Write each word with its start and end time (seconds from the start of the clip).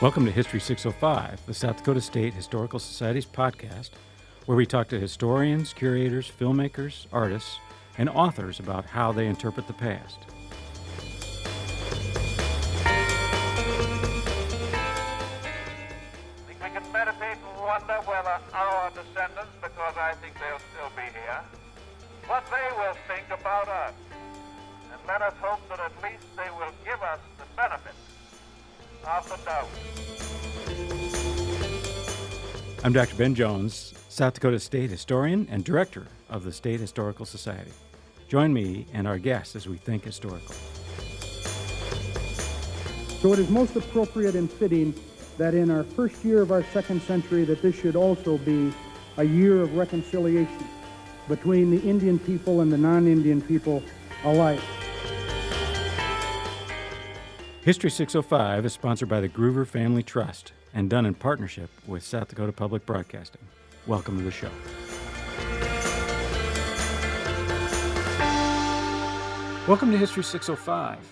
Welcome 0.00 0.24
to 0.24 0.32
History 0.32 0.60
605, 0.60 1.44
the 1.44 1.52
South 1.52 1.76
Dakota 1.76 2.00
State 2.00 2.32
Historical 2.32 2.78
Society's 2.78 3.26
podcast, 3.26 3.90
where 4.46 4.56
we 4.56 4.64
talk 4.64 4.88
to 4.88 4.98
historians, 4.98 5.74
curators, 5.74 6.32
filmmakers, 6.40 7.04
artists, 7.12 7.58
and 7.98 8.08
authors 8.08 8.60
about 8.60 8.86
how 8.86 9.12
they 9.12 9.26
interpret 9.26 9.66
the 9.66 9.74
past. 9.74 10.20
We 16.48 16.54
can 16.54 16.92
meditate 16.94 17.36
and 17.36 17.60
wonder 17.60 18.00
whether 18.06 18.40
our 18.54 18.90
descendants, 18.92 19.52
because 19.60 19.96
I 19.98 20.14
think 20.22 20.32
they'll 20.36 20.64
still 20.72 20.90
be 20.96 21.12
here, 21.12 21.44
what 22.26 22.46
they 22.46 22.74
will 22.78 22.96
think 23.06 23.26
about 23.38 23.68
us. 23.68 23.92
And 24.94 25.00
let 25.06 25.20
us 25.20 25.34
hope 25.42 25.60
that 25.68 25.78
at 25.78 25.92
least 26.02 26.24
they 26.38 26.48
will 26.58 26.72
give 26.86 27.02
us 27.02 27.18
the 27.36 27.44
benefit 27.54 27.92
I'm 32.84 32.92
Dr. 32.92 33.14
Ben 33.16 33.34
Jones, 33.34 33.94
South 34.08 34.34
Dakota 34.34 34.60
State 34.60 34.90
historian 34.90 35.46
and 35.50 35.64
director 35.64 36.06
of 36.28 36.44
the 36.44 36.52
State 36.52 36.80
Historical 36.80 37.24
Society. 37.24 37.72
Join 38.28 38.52
me 38.52 38.86
and 38.92 39.08
our 39.08 39.18
guests 39.18 39.56
as 39.56 39.68
we 39.68 39.76
think 39.76 40.04
historical. 40.04 40.54
So 43.20 43.32
it 43.32 43.38
is 43.38 43.48
most 43.50 43.76
appropriate 43.76 44.34
and 44.34 44.50
fitting 44.50 44.94
that 45.38 45.54
in 45.54 45.70
our 45.70 45.84
first 45.84 46.24
year 46.24 46.42
of 46.42 46.52
our 46.52 46.62
second 46.72 47.02
century 47.02 47.44
that 47.44 47.62
this 47.62 47.74
should 47.74 47.96
also 47.96 48.38
be 48.38 48.72
a 49.16 49.24
year 49.24 49.62
of 49.62 49.74
reconciliation 49.76 50.68
between 51.28 51.70
the 51.70 51.80
Indian 51.88 52.18
people 52.18 52.60
and 52.60 52.72
the 52.72 52.78
non-Indian 52.78 53.40
people 53.42 53.82
alike. 54.24 54.60
History 57.62 57.90
605 57.90 58.64
is 58.64 58.72
sponsored 58.72 59.10
by 59.10 59.20
the 59.20 59.28
Groover 59.28 59.66
Family 59.66 60.02
Trust 60.02 60.52
and 60.72 60.88
done 60.88 61.04
in 61.04 61.12
partnership 61.12 61.68
with 61.86 62.02
South 62.02 62.28
Dakota 62.28 62.52
Public 62.52 62.86
Broadcasting. 62.86 63.42
Welcome 63.86 64.16
to 64.16 64.24
the 64.24 64.30
show. 64.30 64.48
Welcome 69.68 69.90
to 69.90 69.98
History 69.98 70.24
605. 70.24 71.06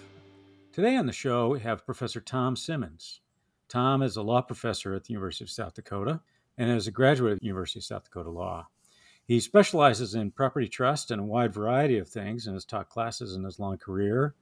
Today 0.72 0.96
on 0.96 1.04
the 1.04 1.12
show, 1.12 1.48
we 1.48 1.60
have 1.60 1.84
Professor 1.84 2.18
Tom 2.18 2.56
Simmons. 2.56 3.20
Tom 3.68 4.02
is 4.02 4.16
a 4.16 4.22
law 4.22 4.40
professor 4.40 4.94
at 4.94 5.04
the 5.04 5.12
University 5.12 5.44
of 5.44 5.50
South 5.50 5.74
Dakota 5.74 6.22
and 6.56 6.70
is 6.70 6.86
a 6.86 6.90
graduate 6.90 7.34
of 7.34 7.40
the 7.40 7.46
University 7.46 7.80
of 7.80 7.84
South 7.84 8.04
Dakota 8.04 8.30
Law. 8.30 8.68
He 9.22 9.38
specializes 9.38 10.14
in 10.14 10.30
property 10.30 10.66
trust 10.66 11.10
and 11.10 11.20
a 11.20 11.24
wide 11.24 11.52
variety 11.52 11.98
of 11.98 12.08
things 12.08 12.46
and 12.46 12.54
has 12.54 12.64
taught 12.64 12.88
classes 12.88 13.34
in 13.34 13.44
his 13.44 13.58
long 13.58 13.76
career 13.76 14.34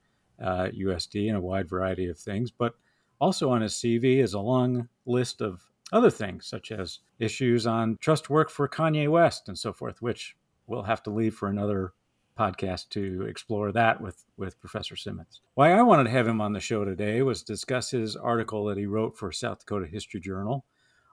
uh, 0.42 0.69
USD 0.75 1.29
and 1.29 1.37
a 1.37 1.41
wide 1.41 1.69
variety 1.69 2.09
of 2.09 2.19
things. 2.19 2.51
But 2.51 2.75
also 3.20 3.51
on 3.51 3.62
his 3.62 3.75
CV 3.75 4.19
is 4.19 4.34
a 4.34 4.41
long 4.41 4.89
list 5.05 5.41
of 5.41 5.62
other 5.92 6.11
things, 6.11 6.47
such 6.47 6.73
as 6.73 7.01
issues 7.19 7.67
on 7.67 7.97
trust 8.01 8.29
work 8.29 8.51
for 8.51 8.69
Kanye 8.69 9.09
West 9.09 9.48
and 9.48 9.59
so 9.59 9.73
forth, 9.73 10.03
which 10.03 10.37
we'll 10.67 10.83
have 10.83 11.03
to 11.05 11.11
leave 11.11 11.34
for 11.34 11.48
another 11.48 11.92
podcast 12.39 12.91
to 12.91 13.23
explore 13.23 13.73
that 13.73 14.01
with, 14.01 14.25
with 14.37 14.61
Professor 14.61 14.97
Simmons. 14.97 15.41
Why 15.55 15.73
I 15.73 15.83
wanted 15.83 16.05
to 16.05 16.11
have 16.11 16.29
him 16.29 16.41
on 16.41 16.53
the 16.53 16.61
show 16.61 16.84
today 16.84 17.23
was 17.23 17.42
discuss 17.42 17.91
his 17.91 18.14
article 18.14 18.67
that 18.67 18.77
he 18.77 18.84
wrote 18.84 19.17
for 19.17 19.33
South 19.33 19.61
Dakota 19.61 19.87
History 19.87 20.20
Journal 20.20 20.67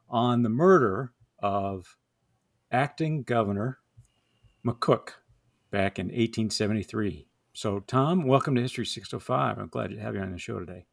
on 0.10 0.44
the 0.44 0.50
murder 0.50 1.14
of 1.40 1.98
acting 2.72 3.24
governor 3.24 3.80
McCook 4.66 5.10
back 5.72 5.98
in 5.98 6.08
1873. 6.08 7.28
So, 7.56 7.82
Tom, 7.82 8.24
welcome 8.24 8.56
to 8.56 8.62
History 8.64 8.84
605. 8.84 9.60
I'm 9.60 9.68
glad 9.68 9.92
to 9.92 10.00
have 10.00 10.16
you 10.16 10.22
on 10.22 10.32
the 10.32 10.40
show 10.40 10.58
today. 10.58 10.86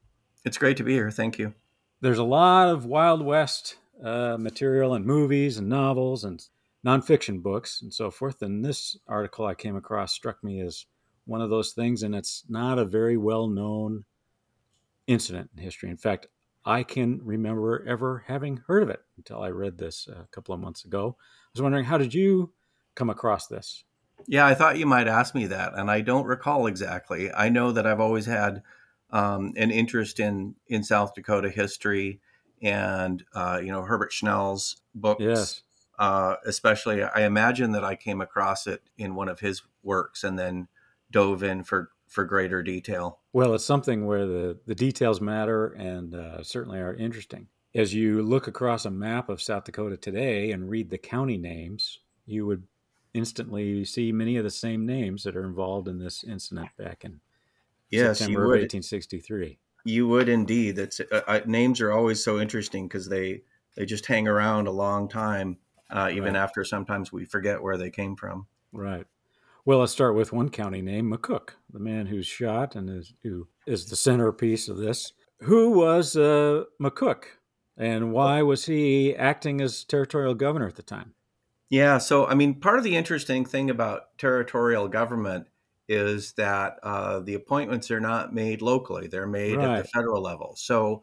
It's 0.44 0.58
great 0.58 0.76
to 0.76 0.84
be 0.84 0.92
here. 0.92 1.10
Thank 1.10 1.38
you. 1.38 1.54
There's 2.02 2.18
a 2.18 2.22
lot 2.22 2.68
of 2.68 2.84
Wild 2.84 3.24
West 3.24 3.76
uh, 4.04 4.36
material 4.38 4.92
and 4.92 5.06
movies 5.06 5.56
and 5.56 5.70
novels 5.70 6.22
and 6.22 6.46
nonfiction 6.84 7.42
books 7.42 7.80
and 7.80 7.94
so 7.94 8.10
forth. 8.10 8.42
And 8.42 8.62
this 8.62 8.98
article 9.08 9.46
I 9.46 9.54
came 9.54 9.74
across 9.74 10.12
struck 10.12 10.44
me 10.44 10.60
as 10.60 10.84
one 11.24 11.40
of 11.40 11.48
those 11.48 11.72
things, 11.72 12.02
and 12.02 12.14
it's 12.14 12.44
not 12.46 12.78
a 12.78 12.84
very 12.84 13.16
well 13.16 13.46
known 13.46 14.04
incident 15.06 15.48
in 15.56 15.62
history. 15.62 15.88
In 15.88 15.96
fact, 15.96 16.26
I 16.66 16.82
can 16.82 17.20
remember 17.24 17.82
ever 17.88 18.24
having 18.26 18.58
heard 18.66 18.82
of 18.82 18.90
it 18.90 19.00
until 19.16 19.40
I 19.40 19.48
read 19.48 19.78
this 19.78 20.06
a 20.08 20.28
couple 20.30 20.54
of 20.54 20.60
months 20.60 20.84
ago. 20.84 21.16
I 21.18 21.48
was 21.54 21.62
wondering, 21.62 21.86
how 21.86 21.96
did 21.96 22.12
you 22.12 22.52
come 22.94 23.08
across 23.08 23.46
this? 23.46 23.84
Yeah, 24.26 24.46
I 24.46 24.54
thought 24.54 24.78
you 24.78 24.86
might 24.86 25.08
ask 25.08 25.34
me 25.34 25.46
that, 25.46 25.74
and 25.74 25.90
I 25.90 26.00
don't 26.00 26.26
recall 26.26 26.66
exactly. 26.66 27.32
I 27.32 27.48
know 27.48 27.72
that 27.72 27.86
I've 27.86 28.00
always 28.00 28.26
had 28.26 28.62
um, 29.10 29.52
an 29.56 29.70
interest 29.70 30.20
in 30.20 30.54
in 30.68 30.82
South 30.82 31.14
Dakota 31.14 31.50
history, 31.50 32.20
and 32.62 33.24
uh, 33.34 33.60
you 33.62 33.72
know 33.72 33.82
Herbert 33.82 34.12
Schell's 34.12 34.82
books. 34.94 35.22
Yes. 35.22 35.62
Uh, 35.98 36.36
especially, 36.46 37.02
I 37.02 37.26
imagine 37.26 37.72
that 37.72 37.84
I 37.84 37.94
came 37.94 38.22
across 38.22 38.66
it 38.66 38.82
in 38.96 39.14
one 39.14 39.28
of 39.28 39.40
his 39.40 39.62
works, 39.82 40.24
and 40.24 40.38
then 40.38 40.68
dove 41.10 41.42
in 41.42 41.62
for 41.62 41.90
for 42.06 42.24
greater 42.24 42.62
detail. 42.62 43.20
Well, 43.32 43.54
it's 43.54 43.64
something 43.64 44.06
where 44.06 44.26
the 44.26 44.58
the 44.66 44.74
details 44.74 45.20
matter 45.20 45.68
and 45.68 46.14
uh, 46.14 46.42
certainly 46.42 46.80
are 46.80 46.94
interesting. 46.94 47.48
As 47.74 47.94
you 47.94 48.22
look 48.22 48.48
across 48.48 48.84
a 48.84 48.90
map 48.90 49.28
of 49.28 49.40
South 49.40 49.64
Dakota 49.64 49.96
today 49.96 50.50
and 50.50 50.68
read 50.68 50.90
the 50.90 50.98
county 50.98 51.38
names, 51.38 52.00
you 52.26 52.44
would 52.44 52.64
instantly 53.14 53.64
you 53.64 53.84
see 53.84 54.12
many 54.12 54.36
of 54.36 54.44
the 54.44 54.50
same 54.50 54.86
names 54.86 55.24
that 55.24 55.36
are 55.36 55.44
involved 55.44 55.88
in 55.88 55.98
this 55.98 56.24
incident 56.24 56.68
back 56.76 57.04
in 57.04 57.20
Yes, 57.90 58.18
September 58.18 58.44
of 58.44 58.48
would. 58.48 58.60
1863. 58.60 59.58
You 59.84 60.06
would 60.08 60.28
indeed. 60.28 60.76
That's 60.76 61.00
uh, 61.00 61.22
uh, 61.26 61.40
names 61.46 61.80
are 61.80 61.90
always 61.90 62.22
so 62.22 62.38
interesting 62.38 62.86
because 62.86 63.08
they 63.08 63.42
they 63.76 63.84
just 63.86 64.06
hang 64.06 64.28
around 64.28 64.66
a 64.68 64.72
long 64.72 65.08
time, 65.08 65.58
uh, 65.90 66.10
even 66.12 66.34
Right. 66.34 66.40
after 66.40 66.64
sometimes 66.64 67.12
we 67.12 67.24
forget 67.24 67.62
where 67.62 67.76
they 67.78 67.90
came 67.90 68.14
from. 68.14 68.46
Right. 68.72 69.06
Well, 69.64 69.78
let's 69.80 69.92
start 69.92 70.14
with 70.14 70.32
one 70.32 70.50
county 70.50 70.82
name, 70.82 71.10
McCook, 71.10 71.50
the 71.72 71.78
man 71.80 72.06
who's 72.06 72.26
shot 72.26 72.76
and 72.76 72.88
is, 72.90 73.12
who 73.22 73.48
is 73.66 73.86
the 73.86 73.96
centerpiece 73.96 74.68
of 74.68 74.76
this. 74.76 75.12
Who 75.40 75.70
was 75.70 76.16
uh, 76.16 76.64
McCook, 76.80 77.24
and 77.76 78.12
why 78.12 78.42
was 78.42 78.66
he 78.66 79.16
acting 79.16 79.60
as 79.60 79.84
territorial 79.84 80.34
governor 80.34 80.68
at 80.68 80.76
the 80.76 80.82
time? 80.82 81.14
Yeah, 81.70 81.98
so 81.98 82.26
I 82.26 82.34
mean, 82.34 82.58
part 82.60 82.78
of 82.78 82.84
the 82.84 82.96
interesting 82.96 83.44
thing 83.44 83.70
about 83.70 84.18
territorial 84.18 84.88
government 84.88 85.46
is 85.88 86.32
that 86.32 86.78
uh, 86.82 87.20
the 87.20 87.34
appointments 87.34 87.90
are 87.92 88.00
not 88.00 88.34
made 88.34 88.60
locally; 88.60 89.06
they're 89.06 89.26
made 89.26 89.62
at 89.62 89.76
the 89.76 89.84
federal 89.84 90.20
level. 90.20 90.54
So 90.56 91.02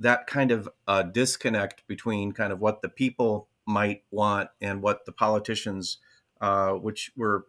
that 0.00 0.26
kind 0.26 0.50
of 0.50 0.68
uh, 0.88 1.02
disconnect 1.04 1.86
between 1.86 2.32
kind 2.32 2.52
of 2.52 2.60
what 2.60 2.82
the 2.82 2.88
people 2.88 3.48
might 3.66 4.02
want 4.10 4.50
and 4.60 4.82
what 4.82 5.04
the 5.06 5.12
politicians, 5.12 5.98
uh, 6.40 6.72
which 6.72 7.12
were 7.16 7.46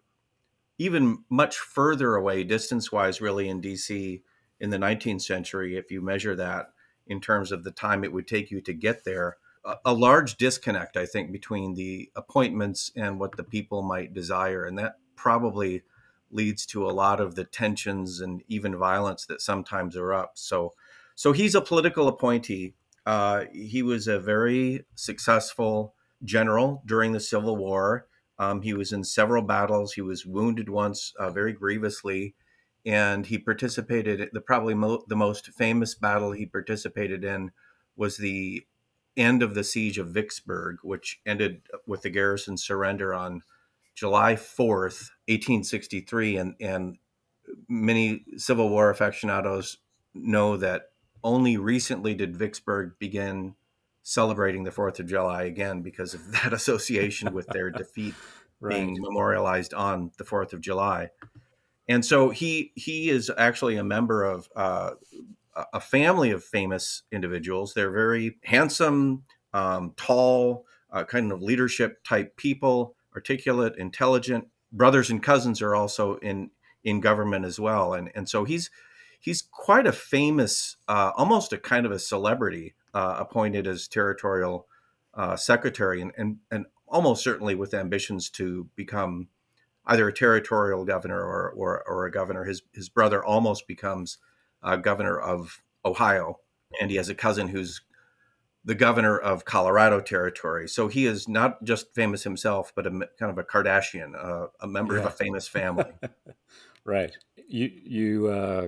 even 0.77 1.23
much 1.29 1.57
further 1.57 2.15
away 2.15 2.43
distance-wise, 2.43 3.21
really 3.21 3.49
in 3.49 3.61
DC 3.61 4.23
in 4.59 4.69
the 4.69 4.77
19th 4.77 5.21
century, 5.21 5.77
if 5.77 5.91
you 5.91 6.01
measure 6.01 6.35
that 6.35 6.73
in 7.07 7.19
terms 7.21 7.51
of 7.51 7.63
the 7.63 7.71
time 7.71 8.03
it 8.03 8.13
would 8.13 8.27
take 8.27 8.51
you 8.51 8.61
to 8.61 8.73
get 8.73 9.03
there 9.03 9.37
a, 9.85 9.93
large 9.93 10.37
disconnect, 10.37 10.97
I 10.97 11.05
think, 11.05 11.31
between 11.31 11.73
the 11.73 12.09
appointments 12.15 12.91
and 12.95 13.19
what 13.19 13.35
the 13.37 13.43
people 13.43 13.81
might 13.81 14.13
desire. 14.13 14.65
And 14.65 14.77
that 14.77 14.95
probably 15.15 15.83
leads 16.31 16.65
to 16.67 16.85
a 16.85 16.91
lot 16.91 17.19
of 17.19 17.35
the 17.35 17.43
tensions 17.43 18.21
and 18.21 18.43
even 18.47 18.77
violence 18.77 19.25
that 19.25 19.41
sometimes 19.41 19.95
erupt. 19.95 20.39
So, 20.39 20.73
so 21.15 21.33
he's 21.33 21.55
a 21.55 21.61
political 21.61 22.07
appointee. 22.07 22.75
Uh, 23.05 23.45
he 23.51 23.81
was 23.81 24.07
a 24.07 24.19
very 24.19 24.85
successful 24.95 25.95
general 26.23 26.83
during 26.85 27.11
the 27.11 27.19
Civil 27.19 27.57
War. 27.57 28.07
Um, 28.37 28.61
he 28.61 28.73
was 28.73 28.93
in 28.93 29.03
several 29.03 29.43
battles. 29.43 29.93
He 29.93 30.01
was 30.01 30.25
wounded 30.25 30.69
once 30.69 31.13
uh, 31.19 31.29
very 31.29 31.51
grievously, 31.51 32.35
and 32.85 33.25
he 33.25 33.37
participated. 33.37 34.29
The 34.31 34.41
probably 34.41 34.75
mo- 34.75 35.03
the 35.07 35.15
most 35.15 35.47
famous 35.47 35.95
battle 35.95 36.31
he 36.31 36.45
participated 36.45 37.25
in 37.25 37.51
was 37.97 38.15
the 38.17 38.65
end 39.17 39.43
of 39.43 39.53
the 39.53 39.63
siege 39.63 39.97
of 39.97 40.07
Vicksburg, 40.07 40.77
which 40.83 41.19
ended 41.25 41.61
with 41.85 42.01
the 42.01 42.09
garrison 42.09 42.57
surrender 42.57 43.13
on 43.13 43.41
July 43.95 44.35
4th, 44.35 45.11
1863. 45.27 46.37
And, 46.37 46.55
and 46.59 46.97
many 47.67 48.23
Civil 48.37 48.69
War 48.69 48.89
aficionados 48.89 49.77
know 50.13 50.57
that 50.57 50.91
only 51.23 51.57
recently 51.57 52.13
did 52.13 52.35
Vicksburg 52.35 52.93
begin 52.99 53.55
celebrating 54.03 54.63
the 54.63 54.71
4th 54.71 54.99
of 54.99 55.07
July 55.07 55.43
again 55.43 55.81
because 55.81 56.13
of 56.13 56.31
that 56.43 56.53
association 56.53 57.33
with 57.33 57.47
their 57.47 57.69
defeat 57.71 58.15
being 58.67 58.97
memorialized 58.99 59.73
on 59.73 60.11
the 60.17 60.23
4th 60.23 60.53
of 60.53 60.61
July. 60.61 61.09
And 61.87 62.05
so 62.05 62.29
he 62.29 62.71
he 62.75 63.09
is 63.09 63.31
actually 63.35 63.77
a 63.77 63.83
member 63.83 64.23
of 64.23 64.47
uh, 64.55 64.91
a 65.73 65.79
family 65.79 66.31
of 66.31 66.43
famous 66.43 67.03
individuals. 67.11 67.73
They're 67.73 67.91
very 67.91 68.37
handsome, 68.43 69.23
um, 69.53 69.93
tall, 69.97 70.65
uh, 70.91 71.03
kind 71.03 71.31
of 71.31 71.41
leadership 71.41 72.03
type 72.03 72.35
people, 72.37 72.95
articulate, 73.15 73.75
intelligent. 73.77 74.47
Brothers 74.71 75.09
and 75.09 75.21
cousins 75.21 75.61
are 75.61 75.75
also 75.75 76.15
in 76.17 76.51
in 76.83 77.01
government 77.01 77.45
as 77.45 77.59
well, 77.59 77.93
and 77.93 78.11
and 78.15 78.29
so 78.29 78.43
he's 78.43 78.69
he's 79.19 79.41
quite 79.41 79.87
a 79.87 79.91
famous, 79.91 80.77
uh, 80.87 81.11
almost 81.17 81.51
a 81.51 81.57
kind 81.57 81.85
of 81.85 81.91
a 81.91 81.99
celebrity 81.99 82.75
uh, 82.93 83.15
appointed 83.19 83.67
as 83.67 83.87
territorial 83.87 84.67
uh, 85.13 85.35
secretary, 85.35 86.01
and, 86.01 86.11
and 86.17 86.37
and 86.51 86.65
almost 86.87 87.23
certainly 87.23 87.55
with 87.55 87.73
ambitions 87.73 88.29
to 88.29 88.69
become 88.75 89.27
either 89.85 90.07
a 90.07 90.13
territorial 90.13 90.85
governor 90.85 91.19
or 91.19 91.49
or, 91.49 91.83
or 91.87 92.05
a 92.05 92.11
governor. 92.11 92.43
His 92.43 92.61
his 92.73 92.89
brother 92.89 93.23
almost 93.23 93.67
becomes 93.67 94.19
uh, 94.63 94.75
governor 94.75 95.19
of 95.19 95.61
Ohio, 95.85 96.39
and 96.79 96.89
he 96.89 96.97
has 96.97 97.09
a 97.09 97.15
cousin 97.15 97.49
who's 97.49 97.81
the 98.65 98.75
governor 98.75 99.17
of 99.17 99.45
Colorado 99.45 100.01
Territory. 100.01 100.67
So 100.67 100.87
he 100.87 101.05
is 101.05 101.27
not 101.27 101.63
just 101.63 101.93
famous 101.95 102.23
himself, 102.23 102.73
but 102.75 102.85
a 102.85 102.91
kind 102.91 103.31
of 103.31 103.37
a 103.37 103.43
Kardashian, 103.43 104.13
uh, 104.15 104.47
a 104.59 104.67
member 104.67 104.95
yeah. 104.95 105.01
of 105.01 105.05
a 105.07 105.11
famous 105.11 105.47
family. 105.47 105.85
right. 106.83 107.15
You 107.47 107.71
you 107.83 108.27
uh, 108.27 108.67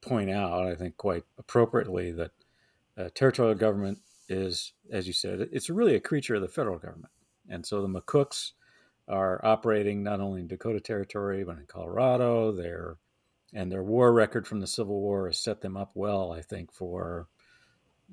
point 0.00 0.30
out, 0.30 0.66
I 0.66 0.74
think, 0.74 0.96
quite 0.96 1.24
appropriately 1.38 2.12
that 2.12 2.30
uh, 2.96 3.08
territorial 3.14 3.54
government 3.54 3.98
is, 4.28 4.72
as 4.90 5.06
you 5.06 5.12
said, 5.12 5.48
it's 5.52 5.68
really 5.68 5.94
a 5.94 6.00
creature 6.00 6.36
of 6.36 6.42
the 6.42 6.48
federal 6.48 6.78
government, 6.78 7.12
and 7.48 7.66
so 7.66 7.82
the 7.82 7.88
McCooks 7.88 8.52
are 9.08 9.44
operating 9.44 10.02
not 10.02 10.20
only 10.20 10.40
in 10.40 10.46
Dakota 10.46 10.80
Territory 10.80 11.44
but 11.44 11.58
in 11.58 11.66
Colorado. 11.66 12.52
Their 12.52 12.96
and 13.52 13.70
their 13.70 13.82
war 13.82 14.12
record 14.12 14.46
from 14.46 14.60
the 14.60 14.66
Civil 14.66 15.00
War 15.00 15.26
has 15.26 15.38
set 15.38 15.60
them 15.60 15.76
up 15.76 15.92
well, 15.94 16.32
I 16.32 16.40
think, 16.42 16.72
for 16.72 17.28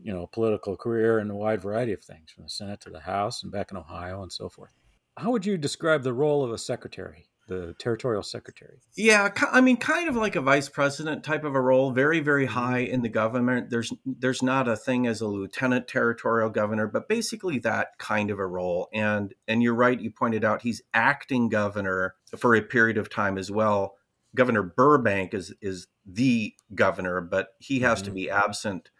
you 0.01 0.13
know, 0.13 0.27
political 0.27 0.77
career 0.77 1.19
and 1.19 1.29
a 1.31 1.35
wide 1.35 1.61
variety 1.61 1.93
of 1.93 2.03
things, 2.03 2.31
from 2.31 2.43
the 2.43 2.49
Senate 2.49 2.81
to 2.81 2.89
the 2.89 3.01
House 3.01 3.43
and 3.43 3.51
back 3.51 3.71
in 3.71 3.77
Ohio 3.77 4.21
and 4.21 4.31
so 4.31 4.49
forth. 4.49 4.71
How 5.17 5.31
would 5.31 5.45
you 5.45 5.57
describe 5.57 6.03
the 6.03 6.13
role 6.13 6.43
of 6.43 6.51
a 6.51 6.57
secretary, 6.57 7.27
the 7.47 7.75
territorial 7.79 8.23
secretary? 8.23 8.79
Yeah, 8.95 9.29
I 9.51 9.59
mean, 9.59 9.75
kind 9.75 10.07
of 10.07 10.15
like 10.15 10.37
a 10.37 10.41
vice 10.41 10.69
president 10.69 11.25
type 11.25 11.43
of 11.43 11.55
a 11.55 11.59
role, 11.61 11.91
very, 11.91 12.21
very 12.21 12.45
mm-hmm. 12.45 12.53
high 12.53 12.79
in 12.79 13.01
the 13.01 13.09
government. 13.09 13.69
There's 13.69 13.91
there's 14.05 14.41
not 14.41 14.69
a 14.69 14.77
thing 14.77 15.07
as 15.07 15.19
a 15.19 15.27
lieutenant 15.27 15.87
territorial 15.89 16.49
governor, 16.49 16.87
but 16.87 17.09
basically 17.09 17.59
that 17.59 17.97
kind 17.97 18.31
of 18.31 18.39
a 18.39 18.47
role. 18.47 18.87
And 18.93 19.33
and 19.47 19.61
you're 19.61 19.75
right, 19.75 19.99
you 19.99 20.11
pointed 20.11 20.45
out 20.45 20.61
he's 20.61 20.81
acting 20.93 21.49
governor 21.49 22.15
for 22.37 22.55
a 22.55 22.61
period 22.61 22.97
of 22.97 23.09
time 23.09 23.37
as 23.37 23.51
well. 23.51 23.95
Governor 24.35 24.63
Burbank 24.63 25.33
is 25.33 25.53
is 25.61 25.87
the 26.05 26.53
governor, 26.75 27.21
but 27.21 27.55
he 27.59 27.79
has 27.79 27.99
mm-hmm. 27.99 28.05
to 28.05 28.11
be 28.11 28.29
absent 28.29 28.91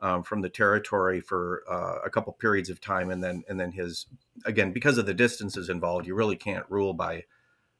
um, 0.00 0.22
from 0.22 0.42
the 0.42 0.48
territory 0.48 1.20
for 1.20 1.62
uh, 1.68 1.98
a 2.04 2.10
couple 2.10 2.32
periods 2.32 2.70
of 2.70 2.80
time, 2.80 3.10
and 3.10 3.22
then 3.22 3.44
and 3.48 3.58
then 3.58 3.72
his 3.72 4.06
again 4.44 4.72
because 4.72 4.98
of 4.98 5.06
the 5.06 5.14
distances 5.14 5.68
involved, 5.68 6.06
you 6.06 6.14
really 6.14 6.36
can't 6.36 6.66
rule 6.68 6.94
by 6.94 7.24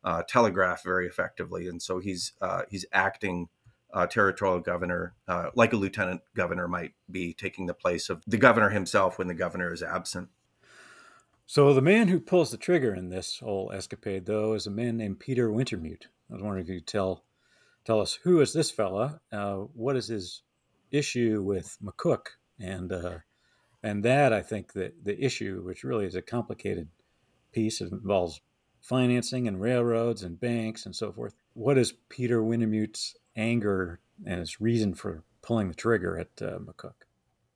uh, 0.04 0.22
telegraph 0.28 0.82
very 0.84 1.06
effectively, 1.06 1.68
and 1.68 1.82
so 1.82 1.98
he's 1.98 2.32
uh, 2.40 2.62
he's 2.70 2.86
acting 2.92 3.48
uh, 3.92 4.06
territorial 4.06 4.60
governor 4.60 5.14
uh, 5.26 5.50
like 5.54 5.72
a 5.72 5.76
lieutenant 5.76 6.20
governor 6.34 6.68
might 6.68 6.92
be 7.10 7.32
taking 7.32 7.66
the 7.66 7.74
place 7.74 8.10
of 8.10 8.22
the 8.26 8.36
governor 8.36 8.70
himself 8.70 9.18
when 9.18 9.28
the 9.28 9.34
governor 9.34 9.72
is 9.72 9.82
absent. 9.82 10.28
So 11.46 11.72
the 11.72 11.80
man 11.80 12.08
who 12.08 12.20
pulls 12.20 12.50
the 12.50 12.58
trigger 12.58 12.94
in 12.94 13.08
this 13.08 13.38
whole 13.38 13.72
escapade, 13.72 14.26
though, 14.26 14.52
is 14.52 14.66
a 14.66 14.70
man 14.70 14.98
named 14.98 15.18
Peter 15.18 15.48
Wintermute. 15.48 16.08
I 16.30 16.34
was 16.34 16.42
wondering 16.42 16.64
if 16.64 16.68
you 16.68 16.80
could 16.80 16.86
tell 16.86 17.24
tell 17.84 18.00
us 18.00 18.18
who 18.22 18.40
is 18.40 18.52
this 18.52 18.70
fella, 18.70 19.20
uh, 19.32 19.54
what 19.54 19.96
is 19.96 20.08
his 20.08 20.42
issue 20.90 21.42
with 21.42 21.76
McCook, 21.82 22.26
and 22.60 22.92
uh, 22.92 23.18
and 23.82 24.04
that 24.04 24.32
I 24.32 24.42
think 24.42 24.72
that 24.74 25.04
the 25.04 25.22
issue, 25.22 25.62
which 25.64 25.84
really 25.84 26.04
is 26.06 26.14
a 26.14 26.22
complicated 26.22 26.88
piece, 27.52 27.80
it 27.80 27.92
involves 27.92 28.40
financing 28.80 29.48
and 29.48 29.60
railroads 29.60 30.22
and 30.22 30.40
banks 30.40 30.86
and 30.86 30.94
so 30.94 31.12
forth. 31.12 31.34
What 31.54 31.78
is 31.78 31.92
Peter 32.08 32.42
Wintermute's 32.42 33.16
anger 33.36 34.00
and 34.26 34.40
his 34.40 34.60
reason 34.60 34.94
for 34.94 35.24
pulling 35.42 35.68
the 35.68 35.74
trigger 35.74 36.18
at 36.18 36.42
uh, 36.42 36.58
McCook? 36.58 37.07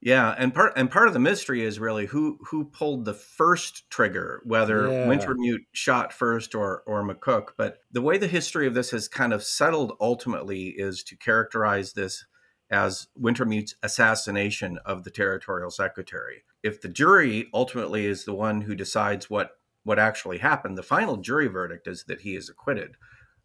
Yeah, 0.05 0.35
and 0.37 0.53
part 0.53 0.73
and 0.75 0.91
part 0.91 1.07
of 1.07 1.15
the 1.15 1.21
mystery 1.21 1.63
is 1.63 1.79
really 1.79 2.07
who 2.07 2.37
who 2.51 2.65
pulled 2.65 3.05
the 3.05 3.15
first 3.15 3.89
trigger, 3.89 4.43
whether 4.45 4.89
yeah. 4.89 5.07
Wintermute 5.07 5.67
shot 5.71 6.13
first 6.13 6.57
or 6.57 6.83
or 6.89 7.09
McCook. 7.09 7.51
But 7.57 7.79
the 7.93 8.03
way 8.03 8.19
the 8.19 8.27
history 8.27 8.67
of 8.67 8.75
this 8.75 8.91
has 8.91 9.07
kind 9.07 9.33
of 9.33 9.45
settled 9.45 9.93
ultimately 10.01 10.71
is 10.71 11.05
to 11.05 11.17
characterize 11.17 11.93
this 11.93 12.25
as 12.69 13.07
Wintermute's 13.17 13.77
assassination 13.85 14.79
of 14.85 15.05
the 15.05 15.11
territorial 15.11 15.71
secretary. 15.71 16.43
If 16.65 16.81
the 16.81 16.89
jury 16.89 17.49
ultimately 17.55 18.07
is 18.07 18.25
the 18.25 18.35
one 18.35 18.63
who 18.63 18.75
decides 18.75 19.31
what 19.31 19.53
what 19.85 20.01
actually 20.01 20.39
happened, 20.39 20.77
the 20.77 20.83
final 20.83 21.17
jury 21.17 21.47
verdict 21.47 21.87
is 21.87 22.05
that 22.09 22.23
he 22.23 22.35
is 22.35 22.49
acquitted. 22.49 22.97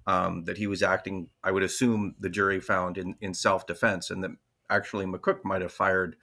Um, 0.07 0.45
that 0.45 0.57
he 0.57 0.67
was 0.67 0.81
acting, 0.81 1.27
I 1.43 1.51
would 1.51 1.63
assume 1.63 2.15
the 2.17 2.29
jury 2.29 2.61
found 2.61 2.97
in, 2.97 3.15
in 3.19 3.33
self 3.33 3.67
defense, 3.67 4.09
and 4.09 4.23
that 4.23 4.31
actually 4.69 5.05
McCook 5.05 5.43
might 5.43 5.61
have 5.61 5.73
fired 5.73 6.15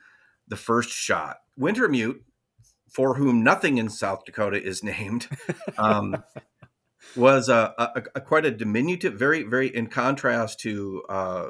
the 0.47 0.55
first 0.55 0.89
shot. 0.89 1.37
Wintermute, 1.59 2.19
for 2.89 3.15
whom 3.15 3.43
nothing 3.43 3.77
in 3.77 3.89
South 3.89 4.25
Dakota 4.25 4.61
is 4.61 4.83
named, 4.83 5.27
um, 5.77 6.23
was 7.15 7.49
a, 7.49 7.73
a, 7.77 8.03
a, 8.15 8.21
quite 8.21 8.45
a 8.45 8.51
diminutive, 8.51 9.13
very, 9.13 9.43
very 9.43 9.67
in 9.67 9.87
contrast 9.87 10.59
to 10.61 11.03
uh, 11.09 11.47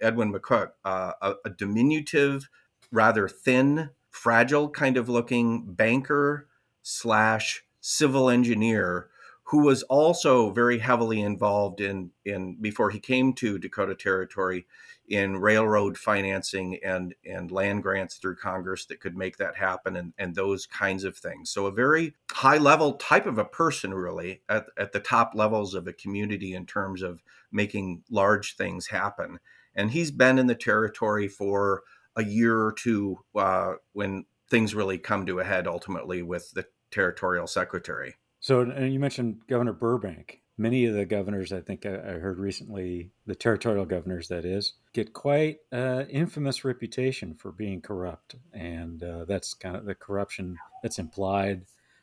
Edwin 0.00 0.32
McCook, 0.32 0.70
uh, 0.84 1.12
a, 1.20 1.34
a, 1.44 1.50
diminutive, 1.50 2.48
rather 2.90 3.28
thin, 3.28 3.90
fragile 4.10 4.68
kind 4.68 4.96
of 4.96 5.08
looking 5.08 5.72
banker 5.72 6.48
slash 6.82 7.64
civil 7.80 8.28
engineer 8.28 9.10
who 9.50 9.64
was 9.64 9.82
also 9.84 10.50
very 10.50 10.78
heavily 10.78 11.20
involved 11.20 11.80
in 11.80 12.10
in 12.24 12.56
before 12.60 12.90
he 12.90 13.00
came 13.00 13.32
to 13.32 13.58
Dakota 13.58 13.96
Territory 13.96 14.64
in 15.10 15.36
railroad 15.36 15.98
financing 15.98 16.78
and 16.82 17.14
and 17.28 17.50
land 17.50 17.82
grants 17.82 18.14
through 18.14 18.36
Congress 18.36 18.86
that 18.86 19.00
could 19.00 19.16
make 19.16 19.36
that 19.36 19.56
happen 19.56 19.96
and, 19.96 20.14
and 20.16 20.34
those 20.34 20.64
kinds 20.64 21.04
of 21.04 21.16
things. 21.16 21.50
So 21.50 21.66
a 21.66 21.72
very 21.72 22.14
high 22.30 22.58
level 22.58 22.94
type 22.94 23.26
of 23.26 23.36
a 23.36 23.44
person 23.44 23.92
really 23.92 24.40
at, 24.48 24.66
at 24.78 24.92
the 24.92 25.00
top 25.00 25.32
levels 25.34 25.74
of 25.74 25.86
a 25.86 25.92
community 25.92 26.54
in 26.54 26.64
terms 26.64 27.02
of 27.02 27.22
making 27.52 28.02
large 28.08 28.56
things 28.56 28.86
happen 28.86 29.38
and 29.74 29.90
he's 29.90 30.10
been 30.10 30.38
in 30.38 30.46
the 30.46 30.54
territory 30.54 31.28
for 31.28 31.82
a 32.16 32.24
year 32.24 32.58
or 32.58 32.72
two 32.72 33.18
uh, 33.36 33.74
when 33.92 34.24
things 34.48 34.74
really 34.74 34.98
come 34.98 35.26
to 35.26 35.38
a 35.38 35.44
head 35.44 35.66
ultimately 35.66 36.22
with 36.22 36.50
the 36.52 36.66
territorial 36.90 37.46
secretary. 37.46 38.16
So, 38.40 38.60
and 38.60 38.92
you 38.92 38.98
mentioned 38.98 39.42
Governor 39.48 39.72
Burbank. 39.72 40.40
Many 40.60 40.84
of 40.84 40.92
the 40.92 41.06
governors, 41.06 41.54
I 41.54 41.62
think 41.62 41.86
I 41.86 42.18
heard 42.18 42.38
recently, 42.38 43.12
the 43.24 43.34
territorial 43.34 43.86
governors, 43.86 44.28
that 44.28 44.44
is, 44.44 44.74
get 44.92 45.14
quite 45.14 45.60
uh, 45.72 46.04
infamous 46.10 46.66
reputation 46.66 47.32
for 47.32 47.50
being 47.50 47.80
corrupt, 47.80 48.34
and 48.52 49.02
uh, 49.02 49.24
that's 49.24 49.54
kind 49.54 49.74
of 49.74 49.86
the 49.86 49.94
corruption 49.94 50.58
that's 50.82 50.98
implied 50.98 51.62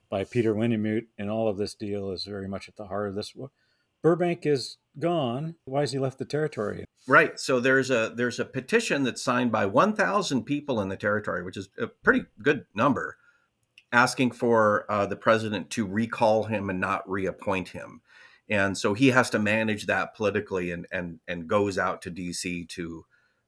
by 0.09 0.23
Peter 0.23 0.55
Wintermute 0.55 1.05
and 1.19 1.29
all 1.29 1.47
of 1.47 1.57
this 1.57 1.75
deal 1.75 2.09
is 2.09 2.23
very 2.23 2.47
much 2.47 2.67
at 2.67 2.77
the 2.77 2.87
heart 2.87 3.09
of 3.09 3.13
this. 3.13 3.35
Burbank 4.01 4.47
is 4.47 4.77
gone. 4.97 5.53
Why 5.65 5.81
has 5.81 5.91
he 5.91 5.99
left 5.99 6.17
the 6.17 6.25
territory? 6.25 6.85
Right. 7.07 7.39
So 7.39 7.59
there's 7.59 7.91
a 7.91 8.11
there's 8.15 8.39
a 8.39 8.45
petition 8.45 9.03
that's 9.03 9.21
signed 9.21 9.51
by 9.51 9.67
1,000 9.67 10.45
people 10.45 10.81
in 10.81 10.89
the 10.89 10.97
territory, 10.97 11.43
which 11.43 11.57
is 11.57 11.69
a 11.77 11.85
pretty 11.85 12.25
good 12.41 12.65
number, 12.73 13.17
asking 13.91 14.31
for 14.31 14.91
uh, 14.91 15.05
the 15.05 15.15
president 15.15 15.69
to 15.71 15.85
recall 15.85 16.45
him 16.45 16.71
and 16.71 16.79
not 16.79 17.07
reappoint 17.07 17.69
him. 17.69 18.01
And 18.49 18.77
so 18.77 18.93
he 18.93 19.09
has 19.09 19.29
to 19.31 19.39
manage 19.39 19.87
that 19.87 20.15
politically 20.15 20.71
and 20.71 20.87
and 20.91 21.19
and 21.27 21.47
goes 21.47 21.77
out 21.77 22.01
to 22.03 22.09
D.C. 22.09 22.65
to 22.65 23.05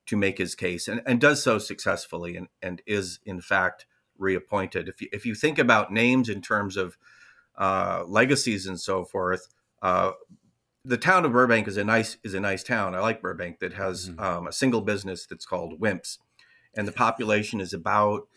to 0.08 0.18
make 0.18 0.40
his 0.40 0.56
case 0.56 0.88
and, 0.88 1.02
and 1.06 1.22
does 1.22 1.44
so 1.44 1.60
successfully 1.60 2.36
and, 2.36 2.48
and 2.62 2.82
is 2.88 3.20
in 3.26 3.40
fact 3.42 3.86
reappointed. 4.18 4.90
If 4.90 5.02
you, 5.02 5.08
if 5.12 5.26
you 5.26 5.36
think 5.36 5.60
about 5.60 5.94
names 5.94 6.30
in 6.30 6.42
terms 6.42 6.78
of 6.78 6.98
uh, 7.58 8.04
legacies 8.08 8.66
and 8.66 8.80
so 8.80 9.06
forth, 9.06 9.48
uh, 9.82 10.12
the 10.84 10.98
town 10.98 11.26
of 11.26 11.32
Burbank 11.32 11.68
is 11.68 11.78
a 11.78 11.84
nice 11.84 12.18
is 12.24 12.34
a 12.34 12.40
nice 12.40 12.64
town. 12.64 12.96
I 12.96 13.00
like 13.00 13.22
Burbank 13.22 13.60
that 13.60 13.74
has 13.74 14.10
mm-hmm. 14.10 14.20
um, 14.20 14.48
a 14.48 14.52
single 14.52 14.82
business 14.82 15.26
that's 15.26 15.46
called 15.46 15.80
Wimps, 15.80 16.18
and 16.76 16.88
the 16.88 16.92
population 16.92 17.62
is 17.62 17.74
about 17.74 18.28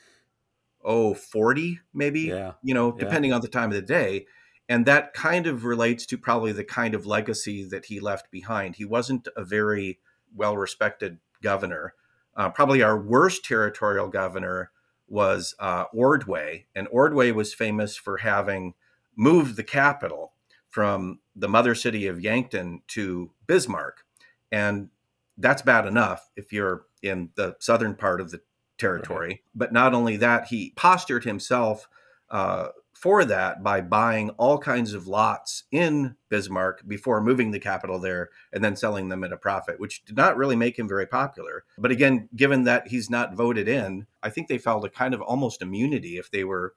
oh 0.84 1.14
40 1.14 1.78
maybe 1.94 2.22
yeah. 2.22 2.54
you 2.60 2.74
know 2.74 2.90
depending 2.90 3.28
yeah. 3.28 3.36
on 3.36 3.40
the 3.40 3.46
time 3.46 3.70
of 3.70 3.76
the 3.76 3.80
day 3.80 4.26
and 4.72 4.86
that 4.86 5.12
kind 5.12 5.46
of 5.46 5.64
relates 5.64 6.06
to 6.06 6.16
probably 6.16 6.52
the 6.52 6.64
kind 6.64 6.94
of 6.94 7.06
legacy 7.06 7.64
that 7.64 7.86
he 7.86 8.00
left 8.00 8.30
behind 8.30 8.76
he 8.76 8.84
wasn't 8.84 9.28
a 9.36 9.44
very 9.44 9.98
well 10.34 10.56
respected 10.56 11.18
governor 11.42 11.94
uh, 12.36 12.48
probably 12.48 12.82
our 12.82 12.98
worst 12.98 13.44
territorial 13.44 14.08
governor 14.08 14.70
was 15.08 15.54
uh, 15.58 15.84
ordway 15.92 16.66
and 16.74 16.88
ordway 16.90 17.30
was 17.30 17.52
famous 17.52 17.96
for 17.96 18.18
having 18.18 18.74
moved 19.16 19.56
the 19.56 19.64
capital 19.64 20.32
from 20.68 21.20
the 21.36 21.48
mother 21.48 21.74
city 21.74 22.06
of 22.06 22.20
Yankton 22.20 22.80
to 22.88 23.30
Bismarck. 23.46 24.04
And 24.50 24.88
that's 25.36 25.62
bad 25.62 25.86
enough 25.86 26.30
if 26.34 26.52
you're 26.52 26.86
in 27.02 27.30
the 27.34 27.56
southern 27.60 27.94
part 27.94 28.20
of 28.20 28.30
the 28.30 28.40
territory. 28.78 29.28
Right. 29.28 29.40
But 29.54 29.72
not 29.72 29.92
only 29.92 30.16
that, 30.16 30.46
he 30.46 30.72
postured 30.76 31.24
himself 31.24 31.88
uh, 32.30 32.68
for 33.02 33.24
that 33.24 33.64
by 33.64 33.80
buying 33.80 34.30
all 34.30 34.58
kinds 34.58 34.94
of 34.94 35.08
lots 35.08 35.64
in 35.72 36.14
Bismarck 36.28 36.86
before 36.86 37.20
moving 37.20 37.50
the 37.50 37.58
capital 37.58 37.98
there 37.98 38.30
and 38.52 38.62
then 38.62 38.76
selling 38.76 39.08
them 39.08 39.24
at 39.24 39.32
a 39.32 39.36
profit, 39.36 39.80
which 39.80 40.04
did 40.04 40.16
not 40.16 40.36
really 40.36 40.54
make 40.54 40.78
him 40.78 40.86
very 40.86 41.04
popular. 41.04 41.64
But 41.76 41.90
again, 41.90 42.28
given 42.36 42.62
that 42.62 42.86
he's 42.86 43.10
not 43.10 43.34
voted 43.34 43.66
in, 43.66 44.06
I 44.22 44.30
think 44.30 44.46
they 44.46 44.56
felt 44.56 44.84
a 44.84 44.88
kind 44.88 45.14
of 45.14 45.20
almost 45.20 45.62
immunity 45.62 46.16
if 46.16 46.30
they 46.30 46.44
were 46.44 46.74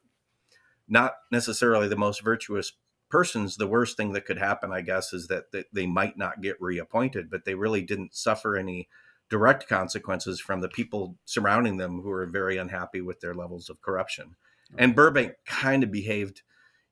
not 0.90 1.14
necessarily 1.32 1.88
the 1.88 1.96
most 1.96 2.24
virtuous 2.24 2.72
persons. 3.08 3.58
The 3.58 3.68
worst 3.68 3.96
thing 3.96 4.14
that 4.14 4.26
could 4.26 4.40
happen, 4.40 4.72
I 4.72 4.82
guess, 4.82 5.14
is 5.14 5.28
that 5.28 5.52
they 5.72 5.86
might 5.86 6.18
not 6.18 6.42
get 6.42 6.60
reappointed, 6.60 7.30
but 7.30 7.46
they 7.46 7.54
really 7.54 7.84
didn't 7.84 8.16
suffer 8.16 8.58
any 8.58 8.90
direct 9.30 9.68
consequences 9.68 10.40
from 10.40 10.62
the 10.62 10.70
people 10.70 11.18
surrounding 11.26 11.78
them 11.78 12.02
who 12.02 12.10
were 12.10 12.26
very 12.26 12.58
unhappy 12.58 13.02
with 13.02 13.20
their 13.20 13.36
levels 13.36 13.70
of 13.70 13.84
corruption. 13.84 14.36
And 14.78 14.96
Burbank 14.96 15.34
kind 15.46 15.84
of 15.84 15.92
behaved 15.92 16.42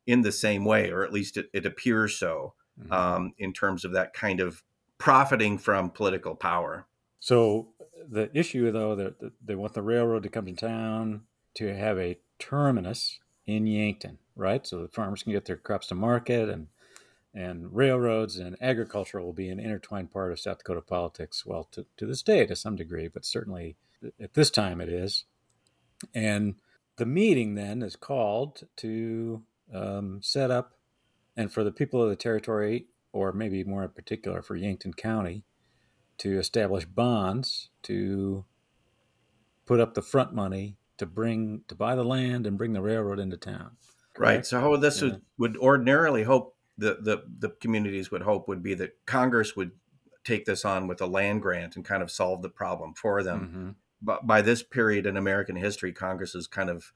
in 0.05 0.21
the 0.21 0.31
same 0.31 0.65
way, 0.65 0.91
or 0.91 1.03
at 1.03 1.13
least 1.13 1.37
it, 1.37 1.49
it 1.53 1.65
appears 1.65 2.17
so, 2.17 2.53
mm-hmm. 2.79 2.91
um, 2.91 3.33
in 3.37 3.53
terms 3.53 3.85
of 3.85 3.93
that 3.93 4.13
kind 4.13 4.39
of 4.39 4.63
profiting 4.97 5.57
from 5.57 5.89
political 5.89 6.35
power. 6.35 6.85
So 7.19 7.69
the 8.09 8.29
issue, 8.33 8.71
though, 8.71 8.95
that 8.95 9.31
they 9.43 9.55
want 9.55 9.73
the 9.73 9.81
railroad 9.81 10.23
to 10.23 10.29
come 10.29 10.45
to 10.45 10.53
town 10.53 11.21
to 11.55 11.73
have 11.73 11.97
a 11.97 12.19
terminus 12.39 13.19
in 13.45 13.67
Yankton, 13.67 14.17
right? 14.35 14.65
So 14.65 14.81
the 14.81 14.87
farmers 14.87 15.23
can 15.23 15.31
get 15.31 15.45
their 15.45 15.55
crops 15.55 15.87
to 15.87 15.95
market, 15.95 16.49
and 16.49 16.67
and 17.35 17.75
railroads 17.75 18.37
and 18.37 18.55
agriculture 18.61 19.19
will 19.19 19.33
be 19.33 19.49
an 19.49 19.59
intertwined 19.59 20.11
part 20.11 20.31
of 20.31 20.39
South 20.39 20.59
Dakota 20.59 20.81
politics. 20.81 21.45
Well, 21.45 21.67
to, 21.71 21.85
to 21.97 22.05
this 22.05 22.21
day, 22.21 22.45
to 22.45 22.55
some 22.55 22.75
degree, 22.75 23.07
but 23.07 23.25
certainly 23.25 23.75
at 24.19 24.35
this 24.35 24.51
time 24.51 24.79
it 24.79 24.89
is. 24.89 25.25
And 26.13 26.55
the 26.97 27.05
meeting 27.05 27.55
then 27.55 27.81
is 27.81 27.95
called 27.95 28.63
to 28.77 29.43
um, 29.73 30.19
set 30.21 30.51
up, 30.51 30.73
and 31.35 31.51
for 31.51 31.63
the 31.63 31.71
people 31.71 32.01
of 32.01 32.09
the 32.09 32.15
territory, 32.15 32.87
or 33.11 33.31
maybe 33.31 33.63
more 33.63 33.83
in 33.83 33.89
particular 33.89 34.41
for 34.41 34.55
Yankton 34.55 34.93
County, 34.93 35.43
to 36.19 36.37
establish 36.37 36.85
bonds 36.85 37.69
to 37.83 38.45
put 39.65 39.79
up 39.79 39.93
the 39.93 40.01
front 40.01 40.33
money 40.33 40.77
to 40.97 41.05
bring 41.05 41.61
to 41.67 41.75
buy 41.75 41.95
the 41.95 42.03
land 42.03 42.45
and 42.45 42.57
bring 42.57 42.73
the 42.73 42.81
railroad 42.81 43.19
into 43.19 43.37
town. 43.37 43.71
Right. 44.17 44.45
So 44.45 44.59
how 44.59 44.75
this 44.75 45.01
yeah. 45.01 45.09
would, 45.09 45.21
would 45.37 45.57
ordinarily 45.57 46.23
hope 46.23 46.55
the, 46.77 46.97
the 47.01 47.23
the 47.39 47.49
communities 47.49 48.11
would 48.11 48.21
hope 48.21 48.47
would 48.47 48.61
be 48.61 48.75
that 48.75 49.05
Congress 49.05 49.55
would 49.55 49.71
take 50.23 50.45
this 50.45 50.63
on 50.63 50.87
with 50.87 51.01
a 51.01 51.07
land 51.07 51.41
grant 51.41 51.75
and 51.75 51.83
kind 51.83 52.03
of 52.03 52.11
solve 52.11 52.41
the 52.41 52.49
problem 52.49 52.93
for 52.93 53.23
them. 53.23 53.39
Mm-hmm 53.41 53.69
by 54.03 54.41
this 54.41 54.63
period 54.63 55.05
in 55.05 55.17
American 55.17 55.55
history, 55.55 55.91
Congress 55.91 56.35
is 56.35 56.47
kind 56.47 56.69
of 56.69 56.91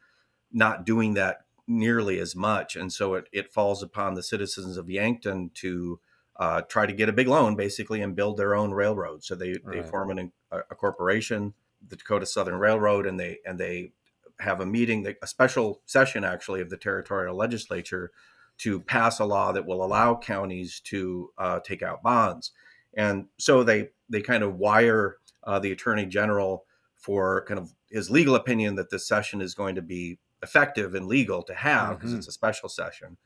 not 0.52 0.86
doing 0.86 1.14
that 1.16 1.46
nearly 1.68 2.20
as 2.20 2.36
much, 2.36 2.76
and 2.76 2.92
so 2.92 3.16
it, 3.16 3.28
it 3.32 3.54
falls 3.54 3.84
upon 3.84 4.14
the 4.14 4.24
citizens 4.24 4.78
of 4.78 4.90
Yankton 4.90 5.52
to 5.56 6.00
uh, 6.38 6.62
try 6.62 6.86
to 6.86 6.94
get 6.94 7.10
a 7.10 7.14
big 7.14 7.28
loan, 7.28 7.56
basically, 7.56 8.02
and 8.02 8.16
build 8.16 8.38
their 8.38 8.56
own 8.56 8.72
railroad. 8.72 9.24
So 9.24 9.36
they, 9.36 9.56
right. 9.64 9.82
they 9.82 9.90
form 9.90 10.12
an, 10.12 10.32
a, 10.52 10.60
a, 10.60 10.76
corporation, 10.76 11.54
the 11.88 11.96
Dakota 11.96 12.26
Southern 12.26 12.56
Railroad, 12.56 13.08
and 13.08 13.20
they 13.20 13.40
and 13.46 13.60
they 13.60 13.92
have 14.40 14.62
a 14.62 14.66
meeting, 14.66 15.06
a 15.22 15.28
special 15.28 15.82
session 15.86 16.24
actually 16.24 16.62
of 16.62 16.70
the 16.70 16.78
territorial 16.78 17.36
legislature 17.36 18.12
to 18.60 18.80
pass 18.80 19.20
a 19.20 19.26
law 19.26 19.52
that 19.52 19.66
will 19.66 19.84
allow 19.84 20.16
counties 20.16 20.80
to 20.82 21.32
uh, 21.38 21.60
take 21.60 21.82
out 21.82 22.04
bonds. 22.04 22.52
And 22.94 23.28
so 23.38 23.64
they 23.64 23.90
they 24.10 24.22
kind 24.22 24.44
of 24.44 24.56
wire 24.56 25.18
uh, 25.44 25.58
the 25.60 25.72
attorney 25.72 26.06
general 26.06 26.66
for 26.98 27.46
kind 27.48 27.60
of 27.60 27.74
his 27.90 28.10
legal 28.10 28.36
opinion 28.36 28.76
that 28.76 28.90
this 28.90 29.08
session 29.08 29.42
is 29.42 29.54
going 29.54 29.76
to 29.76 29.82
be 29.82 30.20
effective 30.44 30.94
and 30.94 31.08
legal 31.08 31.44
to 31.44 31.54
have 31.54 31.98
because 31.98 32.12
mm-hmm. 32.12 32.20
it's 32.20 32.28
a 32.28 32.32
special 32.32 32.70
session. 32.70 33.18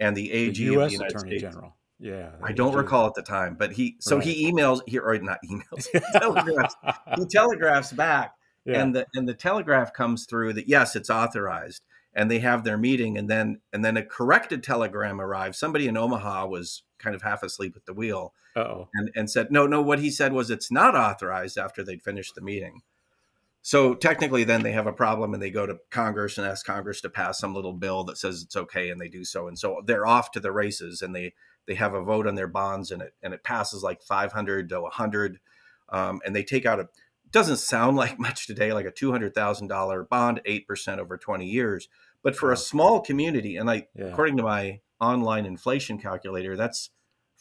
And 0.00 0.16
the 0.16 0.30
AG 0.32 0.56
the 0.56 0.72
U.S. 0.72 0.84
of 0.84 0.88
the 0.88 0.92
United 0.92 1.16
Attorney 1.16 1.38
States, 1.38 1.54
General. 1.54 1.76
Yeah, 2.00 2.30
I 2.42 2.52
don't 2.52 2.70
AG. 2.70 2.76
recall 2.76 3.06
at 3.06 3.14
the 3.14 3.22
time, 3.22 3.56
but 3.58 3.72
he 3.72 3.96
so 3.98 4.16
right. 4.16 4.24
he 4.24 4.50
emails 4.50 4.80
here 4.86 5.02
or 5.02 5.18
not 5.18 5.38
emails 5.44 5.88
he 5.92 5.98
telegraphs, 6.18 6.76
he 7.16 7.26
telegraphs 7.26 7.92
back, 7.92 8.34
yeah. 8.64 8.80
and 8.80 8.94
the 8.94 9.06
and 9.14 9.28
the 9.28 9.34
telegraph 9.34 9.92
comes 9.92 10.24
through 10.24 10.52
that 10.52 10.68
yes, 10.68 10.94
it's 10.94 11.10
authorized, 11.10 11.82
and 12.14 12.30
they 12.30 12.38
have 12.38 12.62
their 12.62 12.78
meeting, 12.78 13.18
and 13.18 13.28
then 13.28 13.60
and 13.72 13.84
then 13.84 13.96
a 13.96 14.04
corrected 14.04 14.62
telegram 14.62 15.20
arrives. 15.20 15.58
Somebody 15.58 15.88
in 15.88 15.96
Omaha 15.96 16.46
was 16.46 16.84
kind 17.00 17.16
of 17.16 17.22
half 17.22 17.42
asleep 17.42 17.74
at 17.74 17.86
the 17.86 17.94
wheel, 17.94 18.32
oh 18.54 18.88
and 18.94 19.10
and 19.16 19.28
said 19.28 19.50
no, 19.50 19.66
no. 19.66 19.82
What 19.82 19.98
he 19.98 20.10
said 20.10 20.32
was 20.32 20.50
it's 20.50 20.70
not 20.70 20.94
authorized 20.94 21.58
after 21.58 21.82
they'd 21.82 22.02
finished 22.02 22.36
the 22.36 22.40
meeting. 22.40 22.82
So 23.62 23.94
technically, 23.94 24.44
then 24.44 24.62
they 24.62 24.72
have 24.72 24.86
a 24.86 24.92
problem 24.92 25.34
and 25.34 25.42
they 25.42 25.50
go 25.50 25.66
to 25.66 25.78
Congress 25.90 26.38
and 26.38 26.46
ask 26.46 26.64
Congress 26.64 27.00
to 27.02 27.10
pass 27.10 27.38
some 27.38 27.54
little 27.54 27.72
bill 27.72 28.04
that 28.04 28.18
says 28.18 28.42
it's 28.42 28.56
okay, 28.56 28.90
and 28.90 29.00
they 29.00 29.08
do 29.08 29.24
so. 29.24 29.48
And 29.48 29.58
so 29.58 29.82
they're 29.84 30.06
off 30.06 30.30
to 30.32 30.40
the 30.40 30.52
races, 30.52 31.02
and 31.02 31.14
they 31.14 31.34
they 31.66 31.74
have 31.74 31.94
a 31.94 32.02
vote 32.02 32.26
on 32.26 32.34
their 32.34 32.46
bonds, 32.48 32.90
and 32.90 33.02
it 33.02 33.14
and 33.22 33.34
it 33.34 33.44
passes 33.44 33.82
like 33.82 34.02
500 34.02 34.68
to 34.70 34.80
100, 34.80 35.38
um, 35.90 36.20
and 36.24 36.34
they 36.34 36.44
take 36.44 36.66
out 36.66 36.80
a 36.80 36.88
doesn't 37.30 37.58
sound 37.58 37.96
like 37.96 38.18
much 38.18 38.46
today, 38.46 38.72
like 38.72 38.86
a 38.86 38.90
two 38.90 39.10
hundred 39.10 39.34
thousand 39.34 39.68
dollar 39.68 40.04
bond, 40.04 40.40
eight 40.44 40.66
percent 40.66 41.00
over 41.00 41.16
20 41.16 41.46
years. 41.46 41.88
But 42.22 42.36
for 42.36 42.50
a 42.52 42.56
small 42.56 43.00
community, 43.00 43.56
and 43.56 43.70
I, 43.70 43.86
yeah. 43.94 44.06
according 44.06 44.36
to 44.38 44.42
my 44.42 44.80
online 45.00 45.46
inflation 45.46 45.98
calculator, 45.98 46.56
that's 46.56 46.90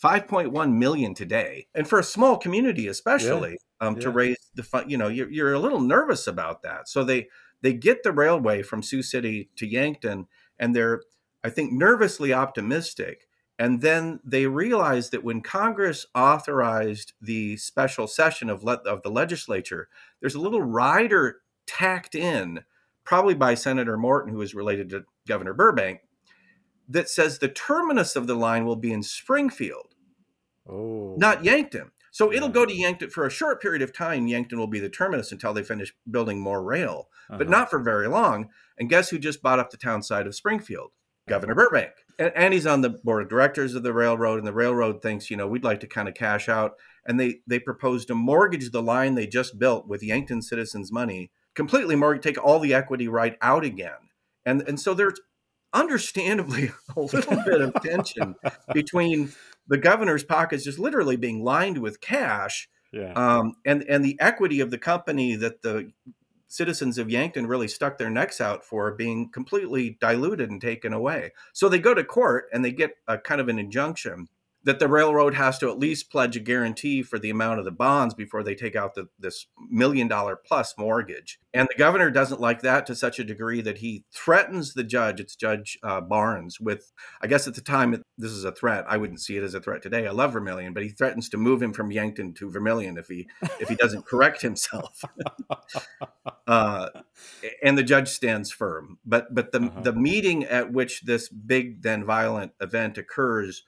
5.1 0.03 0.73
million 0.73 1.15
today, 1.15 1.67
and 1.73 1.87
for 1.87 1.97
a 1.97 2.03
small 2.03 2.37
community, 2.37 2.87
especially 2.87 3.57
um, 3.81 3.95
yeah. 3.95 4.01
to 4.01 4.09
raise 4.09 4.37
the 4.55 4.63
fund. 4.63 4.91
You 4.91 4.97
know, 4.97 5.07
you're, 5.07 5.29
you're 5.29 5.53
a 5.53 5.59
little 5.59 5.81
nervous 5.81 6.27
about 6.27 6.63
that. 6.63 6.87
So 6.89 7.03
they 7.03 7.27
they 7.61 7.73
get 7.73 8.03
the 8.03 8.11
railway 8.11 8.61
from 8.61 8.83
Sioux 8.83 9.01
City 9.01 9.49
to 9.55 9.67
Yankton, 9.67 10.27
and 10.59 10.75
they're 10.75 11.01
I 11.43 11.49
think 11.49 11.71
nervously 11.71 12.33
optimistic. 12.33 13.27
And 13.59 13.81
then 13.81 14.19
they 14.23 14.45
realize 14.45 15.09
that 15.09 15.23
when 15.23 15.41
Congress 15.41 16.05
authorized 16.13 17.13
the 17.19 17.57
special 17.57 18.05
session 18.05 18.51
of, 18.51 18.63
le- 18.63 18.83
of 18.85 19.01
the 19.01 19.09
legislature, 19.09 19.87
there's 20.19 20.35
a 20.35 20.39
little 20.39 20.61
rider 20.61 21.41
tacked 21.65 22.13
in, 22.13 22.61
probably 23.03 23.33
by 23.33 23.55
Senator 23.55 23.97
Morton, 23.97 24.31
who 24.31 24.41
is 24.41 24.53
related 24.53 24.89
to 24.91 25.05
Governor 25.27 25.55
Burbank, 25.55 26.01
that 26.87 27.09
says 27.09 27.39
the 27.39 27.47
terminus 27.47 28.15
of 28.15 28.27
the 28.27 28.35
line 28.35 28.65
will 28.65 28.75
be 28.75 28.93
in 28.93 29.01
Springfield, 29.01 29.95
oh. 30.69 31.15
not 31.17 31.43
Yankton. 31.43 31.91
So 32.17 32.33
it'll 32.33 32.49
go 32.49 32.65
to 32.65 32.73
Yankton 32.73 33.11
for 33.11 33.27
a 33.27 33.29
short 33.29 33.61
period 33.61 33.83
of 33.83 33.93
time. 33.93 34.25
Yankton 34.25 34.57
will 34.57 34.65
be 34.65 34.79
the 34.79 34.89
terminus 34.89 35.31
until 35.31 35.53
they 35.53 35.61
finish 35.61 35.93
building 36.09 36.39
more 36.39 36.63
rail, 36.63 37.09
uh-huh. 37.29 37.37
but 37.37 37.47
not 37.47 37.69
for 37.69 37.77
very 37.77 38.07
long. 38.07 38.49
And 38.79 38.89
guess 38.89 39.09
who 39.09 39.19
just 39.19 39.43
bought 39.43 39.59
up 39.59 39.69
the 39.69 39.77
town 39.77 40.01
side 40.01 40.25
of 40.25 40.33
Springfield? 40.33 40.93
Governor 41.29 41.53
Burbank. 41.53 41.91
And, 42.17 42.31
and 42.35 42.55
he's 42.55 42.65
on 42.65 42.81
the 42.81 42.89
board 42.89 43.21
of 43.21 43.29
directors 43.29 43.75
of 43.75 43.83
the 43.83 43.93
railroad. 43.93 44.39
And 44.39 44.47
the 44.47 44.51
railroad 44.51 45.03
thinks, 45.03 45.29
you 45.29 45.37
know, 45.37 45.45
we'd 45.47 45.63
like 45.63 45.79
to 45.81 45.87
kind 45.87 46.07
of 46.07 46.15
cash 46.15 46.49
out. 46.49 46.71
And 47.05 47.19
they 47.19 47.41
they 47.45 47.59
proposed 47.59 48.07
to 48.07 48.15
mortgage 48.15 48.71
the 48.71 48.81
line 48.81 49.13
they 49.13 49.27
just 49.27 49.59
built 49.59 49.87
with 49.87 50.01
Yankton 50.01 50.41
citizens' 50.41 50.91
money, 50.91 51.29
completely 51.53 51.95
mortgage, 51.95 52.23
take 52.23 52.43
all 52.43 52.59
the 52.59 52.73
equity 52.73 53.07
right 53.07 53.37
out 53.43 53.63
again. 53.63 54.09
And 54.43 54.63
and 54.63 54.79
so 54.79 54.95
there's 54.95 55.21
understandably 55.73 56.71
a 56.95 57.01
little 57.01 57.43
bit 57.43 57.61
of 57.61 57.73
tension 57.81 58.35
between 58.73 59.33
the 59.67 59.77
governor's 59.77 60.23
pockets 60.23 60.63
just 60.63 60.79
literally 60.79 61.15
being 61.15 61.43
lined 61.43 61.79
with 61.79 62.01
cash. 62.01 62.69
Yeah. 62.91 63.13
Um, 63.13 63.55
and 63.65 63.83
and 63.83 64.03
the 64.03 64.17
equity 64.19 64.59
of 64.61 64.71
the 64.71 64.77
company 64.77 65.35
that 65.35 65.61
the 65.61 65.91
citizens 66.47 66.97
of 66.97 67.09
Yankton 67.09 67.45
really 67.45 67.67
stuck 67.67 67.97
their 67.97 68.09
necks 68.09 68.39
out 68.39 68.63
for 68.63 68.93
being 68.93 69.29
completely 69.29 69.97
diluted 69.99 70.49
and 70.49 70.61
taken 70.61 70.93
away. 70.93 71.33
So 71.53 71.67
they 71.67 71.79
go 71.79 71.93
to 71.93 72.03
court 72.03 72.45
and 72.53 72.63
they 72.63 72.71
get 72.71 72.91
a 73.07 73.17
kind 73.17 73.41
of 73.41 73.49
an 73.49 73.59
injunction 73.59 74.29
that 74.67 74.79
the 74.79 74.87
railroad 74.89 75.33
has 75.33 75.57
to 75.57 75.69
at 75.69 75.79
least 75.79 76.11
pledge 76.11 76.35
a 76.35 76.41
guarantee 76.41 77.01
for 77.01 77.17
the 77.17 77.29
amount 77.29 77.57
of 77.57 77.63
the 77.63 77.71
bonds 77.71 78.13
before 78.13 78.43
they 78.43 78.53
take 78.53 78.75
out 78.75 78.95
the, 78.95 79.07
this 79.17 79.47
million 79.69 80.09
dollar 80.09 80.35
plus 80.35 80.73
mortgage. 80.77 81.39
And 81.53 81.69
the 81.71 81.79
governor 81.79 82.11
doesn't 82.11 82.41
like 82.41 82.63
that 82.63 82.85
to 82.87 82.95
such 82.95 83.17
a 83.17 83.23
degree 83.23 83.61
that 83.61 83.77
he 83.77 84.03
threatens 84.13 84.73
the 84.73 84.83
judge, 84.83 85.21
it's 85.21 85.37
Judge 85.37 85.77
uh, 85.83 86.01
Barnes, 86.01 86.59
with, 86.59 86.91
I 87.21 87.27
guess 87.27 87.47
at 87.47 87.55
the 87.55 87.61
time 87.61 88.03
this 88.17 88.33
is 88.33 88.43
a 88.43 88.51
threat. 88.51 88.83
I 88.89 88.97
wouldn't 88.97 89.21
see 89.21 89.37
it 89.37 89.43
as 89.43 89.53
a 89.53 89.61
threat 89.61 89.81
today. 89.81 90.05
I 90.05 90.11
love 90.11 90.33
Vermilion, 90.33 90.73
but 90.73 90.83
he 90.83 90.89
threatens 90.89 91.29
to 91.29 91.37
move 91.37 91.61
him 91.61 91.71
from 91.71 91.89
Yankton 91.89 92.33
to 92.33 92.51
Vermilion 92.51 92.97
if 92.97 93.07
he 93.07 93.29
if 93.61 93.69
he 93.69 93.75
doesn't 93.75 94.05
correct 94.09 94.41
himself. 94.41 95.01
uh, 96.47 96.89
and 97.63 97.77
the 97.77 97.83
judge 97.83 98.09
stands 98.09 98.51
firm. 98.51 98.99
But 99.05 99.33
but 99.33 99.53
the 99.53 99.61
uh-huh. 99.61 99.81
the 99.83 99.93
meeting 99.93 100.43
at 100.43 100.73
which 100.73 101.03
this 101.03 101.29
big 101.29 101.83
then 101.83 102.03
violent 102.03 102.51
event 102.59 102.97
occurs 102.97 103.63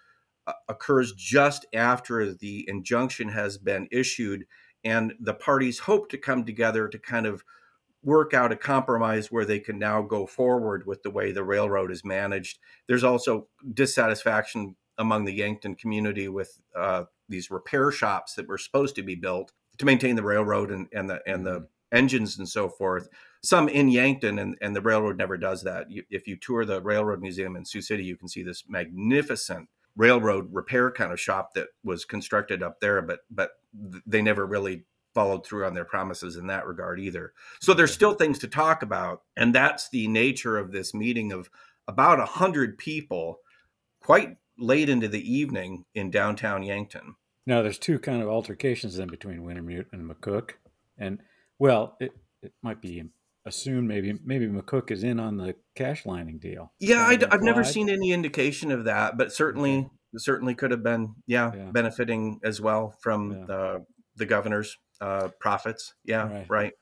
occurs 0.68 1.14
just 1.14 1.66
after 1.74 2.34
the 2.34 2.66
injunction 2.68 3.30
has 3.30 3.58
been 3.58 3.88
issued, 3.92 4.46
and 4.84 5.14
the 5.20 5.34
parties 5.34 5.80
hope 5.80 6.10
to 6.10 6.18
come 6.18 6.46
together 6.46 6.88
to 6.88 7.00
kind 7.00 7.26
of 7.26 7.44
work 8.02 8.34
out 8.34 8.52
a 8.52 8.56
compromise 8.56 9.32
where 9.32 9.46
they 9.46 9.60
can 9.60 9.78
now 9.78 10.02
go 10.02 10.26
forward 10.26 10.86
with 10.86 11.04
the 11.04 11.10
way 11.10 11.32
the 11.32 11.44
railroad 11.44 11.92
is 11.92 12.06
managed. 12.06 12.60
There's 12.88 13.04
also 13.04 13.48
dissatisfaction 13.74 14.76
among 14.98 15.26
the 15.26 15.34
Yankton 15.34 15.76
community 15.76 16.28
with 16.28 16.62
uh, 16.76 17.04
these 17.28 17.52
repair 17.52 17.92
shops 17.92 18.36
that 18.36 18.48
were 18.48 18.58
supposed 18.58 18.96
to 18.96 19.04
be 19.04 19.16
built 19.16 19.52
to 19.78 19.86
maintain 19.86 20.16
the 20.16 20.24
railroad 20.24 20.72
and, 20.72 20.88
and 20.94 21.10
the 21.10 21.22
and 21.26 21.46
the 21.46 21.52
mm-hmm. 21.52 21.98
engines 21.98 22.38
and 22.38 22.48
so 22.48 22.70
forth. 22.70 23.10
some 23.42 23.70
in 23.70 23.90
Yankton, 23.90 24.40
and, 24.40 24.58
and 24.62 24.76
the 24.76 24.82
railroad 24.82 25.18
never 25.18 25.38
does 25.38 25.64
that. 25.64 25.90
You, 25.90 26.04
if 26.10 26.28
you 26.28 26.36
tour 26.36 26.66
the 26.66 26.82
Railroad 26.82 27.22
Museum 27.22 27.56
in 27.56 27.66
Sioux 27.66 27.82
City, 27.82 28.04
you 28.04 28.18
can 28.18 28.28
see 28.28 28.44
this 28.44 28.64
magnificent 28.68 29.70
railroad 29.96 30.50
repair 30.52 30.92
kind 30.92 31.12
of 31.12 31.20
shop 31.20 31.54
that 31.56 31.68
was 31.84 32.06
constructed 32.06 32.64
up 32.64 32.80
there, 32.80 33.02
but 33.02 33.20
but 33.30 33.52
they 34.06 34.22
never 34.22 34.46
really 34.46 34.86
followed 35.14 35.46
through 35.46 35.66
on 35.66 35.74
their 35.74 35.86
promises 35.86 36.36
in 36.36 36.48
that 36.48 36.66
regard 36.66 37.00
either. 37.00 37.34
So 37.60 37.74
there's 37.74 37.94
still 37.94 38.14
things 38.14 38.40
to 38.40 38.48
talk 38.48 38.84
about, 38.84 39.24
and 39.36 39.54
that's 39.54 39.90
the 39.90 40.08
nature 40.08 40.58
of 40.58 40.72
this 40.72 40.94
meeting 40.94 41.32
of 41.32 41.50
about 41.88 42.20
a 42.20 42.26
hundred 42.26 42.78
people, 42.78 43.40
quite 44.02 44.38
late 44.58 44.90
into 44.90 45.08
the 45.08 45.34
evening 45.34 45.86
in 45.96 46.12
downtown 46.12 46.64
Yankton. 46.64 47.16
Now 47.46 47.62
there's 47.62 47.80
two 47.80 48.00
kind 48.00 48.22
of 48.22 48.30
altercations 48.30 48.98
then 48.98 49.08
between 49.08 49.42
Wintermute 49.42 49.88
and 49.92 50.10
McCook, 50.10 50.52
and 50.98 51.20
well, 51.58 51.98
it 52.00 52.12
it 52.42 52.54
might 52.62 52.82
be 52.82 53.04
assumed 53.46 53.88
maybe 53.88 54.18
maybe 54.24 54.48
McCook 54.48 54.92
is 54.92 55.04
in 55.04 55.20
on 55.20 55.38
the 55.38 55.56
cash 55.76 56.06
lining 56.06 56.40
deal. 56.40 56.72
Yeah, 56.80 57.06
i 57.06 57.18
have 57.32 57.42
never 57.42 57.64
seen 57.64 57.90
any 57.90 58.12
indication 58.12 58.72
of 58.72 58.86
that, 58.86 59.18
but 59.18 59.34
certainly 59.34 59.90
certainly 60.18 60.56
could 60.56 60.72
have 60.72 60.84
been 60.84 61.16
yeah, 61.28 61.52
yeah. 61.56 61.72
benefiting 61.72 62.40
as 62.44 62.60
well 62.60 62.96
from 63.02 63.32
yeah. 63.32 63.46
the 63.46 63.86
the 64.16 64.26
governor's 64.26 64.78
uh, 65.02 65.30
profits. 65.40 65.94
Yeah, 66.04 66.32
right. 66.32 66.50
right. 66.50 66.74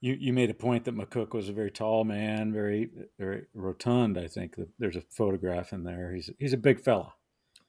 You 0.00 0.16
you 0.18 0.32
made 0.32 0.50
a 0.50 0.54
point 0.54 0.84
that 0.84 0.96
McCook 0.96 1.32
was 1.32 1.48
a 1.48 1.52
very 1.52 1.70
tall 1.70 2.04
man, 2.04 2.52
very 2.52 2.90
very 3.18 3.46
rotund. 3.54 4.18
I 4.18 4.28
think 4.28 4.56
there's 4.78 4.96
a 4.96 5.02
photograph 5.10 5.72
in 5.72 5.84
there. 5.84 6.12
He's 6.14 6.30
he's 6.38 6.52
a 6.52 6.58
big 6.58 6.80
fella, 6.80 7.14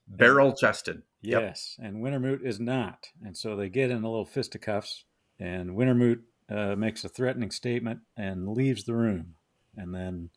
barrel 0.08 0.54
chested. 0.54 1.04
Yes, 1.22 1.78
yep. 1.80 1.88
and 1.88 2.04
Wintermute 2.04 2.46
is 2.46 2.60
not, 2.60 3.08
and 3.24 3.36
so 3.36 3.56
they 3.56 3.70
get 3.70 3.90
in 3.90 4.04
a 4.04 4.10
little 4.10 4.26
fisticuffs, 4.26 5.06
and 5.40 5.72
Wintermute 5.72 6.22
uh, 6.50 6.76
makes 6.76 7.04
a 7.04 7.10
threatening 7.10 7.52
statement 7.52 8.02
and 8.18 8.50
leaves 8.50 8.84
the 8.84 8.96
room, 8.96 9.36
and 9.76 9.94
then 9.94 10.30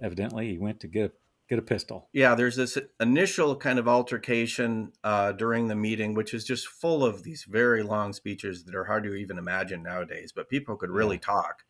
evidently 0.00 0.50
he 0.50 0.58
went 0.58 0.80
to 0.80 0.88
get 0.88 1.14
get 1.48 1.58
a 1.58 1.62
pistol. 1.62 2.08
Yeah, 2.12 2.34
there's 2.34 2.56
this 2.56 2.76
initial 3.00 3.56
kind 3.56 3.78
of 3.78 3.88
altercation 3.88 4.92
uh, 5.02 5.32
during 5.32 5.68
the 5.68 5.74
meeting, 5.74 6.12
which 6.14 6.34
is 6.34 6.44
just 6.44 6.66
full 6.66 7.04
of 7.04 7.22
these 7.22 7.44
very 7.48 7.82
long 7.82 8.12
speeches 8.12 8.64
that 8.64 8.74
are 8.74 8.84
hard 8.84 9.04
to 9.04 9.14
even 9.14 9.38
imagine 9.38 9.82
nowadays. 9.82 10.32
But 10.34 10.50
people 10.50 10.76
could 10.76 10.90
really 10.90 11.16
yeah. 11.16 11.20
talk 11.20 11.64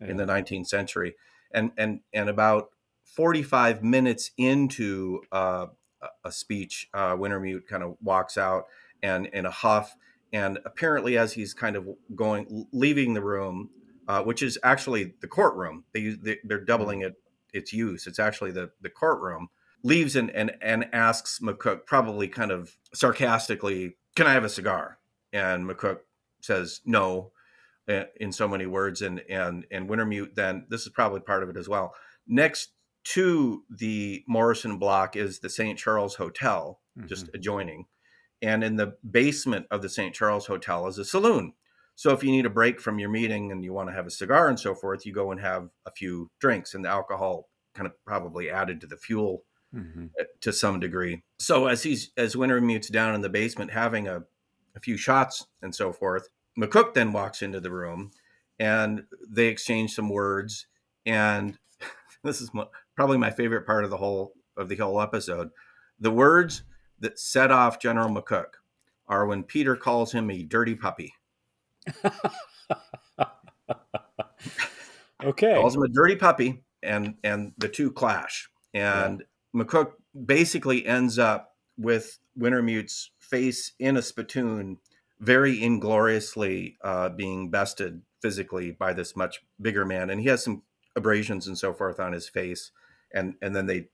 yeah. 0.00 0.08
in 0.08 0.16
the 0.16 0.26
19th 0.26 0.66
century, 0.66 1.14
and 1.52 1.70
and 1.76 2.00
and 2.12 2.28
about 2.28 2.70
45 3.04 3.82
minutes 3.82 4.30
into 4.36 5.20
uh, 5.32 5.66
a 6.24 6.32
speech, 6.32 6.88
uh, 6.94 7.16
Wintermute 7.16 7.66
kind 7.68 7.82
of 7.82 7.96
walks 8.02 8.38
out 8.38 8.64
and 9.02 9.26
in 9.26 9.46
a 9.46 9.50
huff. 9.50 9.96
And 10.32 10.58
apparently, 10.64 11.18
as 11.18 11.32
he's 11.32 11.54
kind 11.54 11.76
of 11.76 11.88
going, 12.14 12.66
leaving 12.72 13.14
the 13.14 13.22
room, 13.22 13.70
uh, 14.06 14.22
which 14.22 14.42
is 14.42 14.58
actually 14.62 15.14
the 15.20 15.26
courtroom, 15.26 15.84
they, 15.92 16.16
they 16.22 16.38
are 16.50 16.60
doubling 16.60 17.00
mm. 17.00 17.06
it 17.06 17.14
its 17.52 17.72
use. 17.72 18.06
It's 18.06 18.18
actually 18.18 18.52
the 18.52 18.70
the 18.80 18.90
courtroom. 18.90 19.48
Leaves 19.82 20.16
and 20.16 20.30
and 20.30 20.52
and 20.60 20.86
asks 20.92 21.40
McCook 21.40 21.86
probably 21.86 22.28
kind 22.28 22.50
of 22.50 22.76
sarcastically, 22.94 23.96
"Can 24.14 24.26
I 24.26 24.32
have 24.32 24.44
a 24.44 24.48
cigar?" 24.48 24.98
And 25.32 25.68
McCook 25.68 26.00
says 26.40 26.80
no, 26.84 27.32
uh, 27.88 28.04
in 28.16 28.32
so 28.32 28.46
many 28.46 28.66
words. 28.66 29.02
And 29.02 29.20
and 29.28 29.66
and 29.70 29.88
Wintermute 29.88 30.34
then 30.34 30.66
this 30.68 30.82
is 30.82 30.90
probably 30.90 31.20
part 31.20 31.42
of 31.42 31.48
it 31.48 31.56
as 31.56 31.68
well. 31.68 31.94
Next 32.26 32.72
to 33.04 33.64
the 33.70 34.22
Morrison 34.28 34.78
block 34.78 35.16
is 35.16 35.40
the 35.40 35.48
St. 35.48 35.78
Charles 35.78 36.16
Hotel, 36.16 36.80
mm-hmm. 36.98 37.08
just 37.08 37.30
adjoining. 37.32 37.86
And 38.42 38.64
in 38.64 38.76
the 38.76 38.94
basement 39.08 39.66
of 39.70 39.82
the 39.82 39.88
St. 39.88 40.14
Charles 40.14 40.46
Hotel 40.46 40.86
is 40.86 40.98
a 40.98 41.04
saloon. 41.04 41.52
So 41.94 42.12
if 42.12 42.24
you 42.24 42.30
need 42.30 42.46
a 42.46 42.50
break 42.50 42.80
from 42.80 42.98
your 42.98 43.10
meeting 43.10 43.52
and 43.52 43.62
you 43.62 43.74
want 43.74 43.90
to 43.90 43.94
have 43.94 44.06
a 44.06 44.10
cigar 44.10 44.48
and 44.48 44.58
so 44.58 44.74
forth, 44.74 45.04
you 45.04 45.12
go 45.12 45.32
and 45.32 45.40
have 45.40 45.68
a 45.84 45.90
few 45.90 46.30
drinks, 46.40 46.72
and 46.72 46.84
the 46.84 46.88
alcohol 46.88 47.50
kind 47.74 47.86
of 47.86 47.92
probably 48.06 48.50
added 48.50 48.80
to 48.80 48.86
the 48.86 48.96
fuel 48.96 49.44
mm-hmm. 49.74 50.06
Uh, 50.18 50.24
to 50.40 50.52
some 50.52 50.80
degree. 50.80 51.22
So 51.38 51.66
as 51.66 51.82
he's 51.82 52.10
as 52.16 52.34
Wintermute's 52.34 52.88
down 52.88 53.14
in 53.14 53.20
the 53.20 53.28
basement 53.28 53.72
having 53.72 54.08
a, 54.08 54.22
a 54.74 54.80
few 54.80 54.96
shots 54.96 55.46
and 55.60 55.74
so 55.74 55.92
forth, 55.92 56.28
McCook 56.58 56.94
then 56.94 57.12
walks 57.12 57.42
into 57.42 57.60
the 57.60 57.70
room, 57.70 58.10
and 58.58 59.04
they 59.28 59.48
exchange 59.48 59.92
some 59.92 60.08
words. 60.08 60.66
And 61.06 61.58
this 62.24 62.40
is 62.40 62.50
probably 62.96 63.18
my 63.18 63.30
favorite 63.30 63.66
part 63.66 63.84
of 63.84 63.90
the 63.90 63.98
whole 63.98 64.32
of 64.56 64.68
the 64.68 64.76
whole 64.76 65.00
episode. 65.00 65.50
The 65.98 66.10
words 66.10 66.62
that 67.00 67.18
set 67.18 67.50
off 67.50 67.80
General 67.80 68.08
McCook 68.08 68.60
are 69.08 69.26
when 69.26 69.42
Peter 69.42 69.76
calls 69.76 70.12
him 70.12 70.30
a 70.30 70.42
dirty 70.42 70.74
puppy. 70.74 71.14
okay. 75.24 75.54
Calls 75.54 75.74
him 75.74 75.82
a 75.82 75.88
dirty 75.88 76.16
puppy, 76.16 76.62
and 76.82 77.14
and 77.24 77.52
the 77.58 77.68
two 77.68 77.90
clash. 77.90 78.48
And 78.72 79.24
yeah. 79.54 79.62
McCook 79.62 79.92
basically 80.24 80.86
ends 80.86 81.18
up 81.18 81.56
with 81.76 82.18
Wintermute's 82.38 83.10
face 83.18 83.72
in 83.78 83.96
a 83.96 84.02
spittoon, 84.02 84.78
very 85.18 85.62
ingloriously 85.62 86.78
uh, 86.82 87.08
being 87.08 87.50
bested 87.50 88.02
physically 88.22 88.70
by 88.70 88.92
this 88.92 89.16
much 89.16 89.42
bigger 89.60 89.84
man, 89.84 90.10
and 90.10 90.20
he 90.20 90.28
has 90.28 90.44
some 90.44 90.62
abrasions 90.94 91.46
and 91.46 91.58
so 91.58 91.72
forth 91.72 91.98
on 91.98 92.12
his 92.12 92.28
face, 92.28 92.70
and 93.12 93.34
and 93.42 93.56
then 93.56 93.66
they 93.66 93.88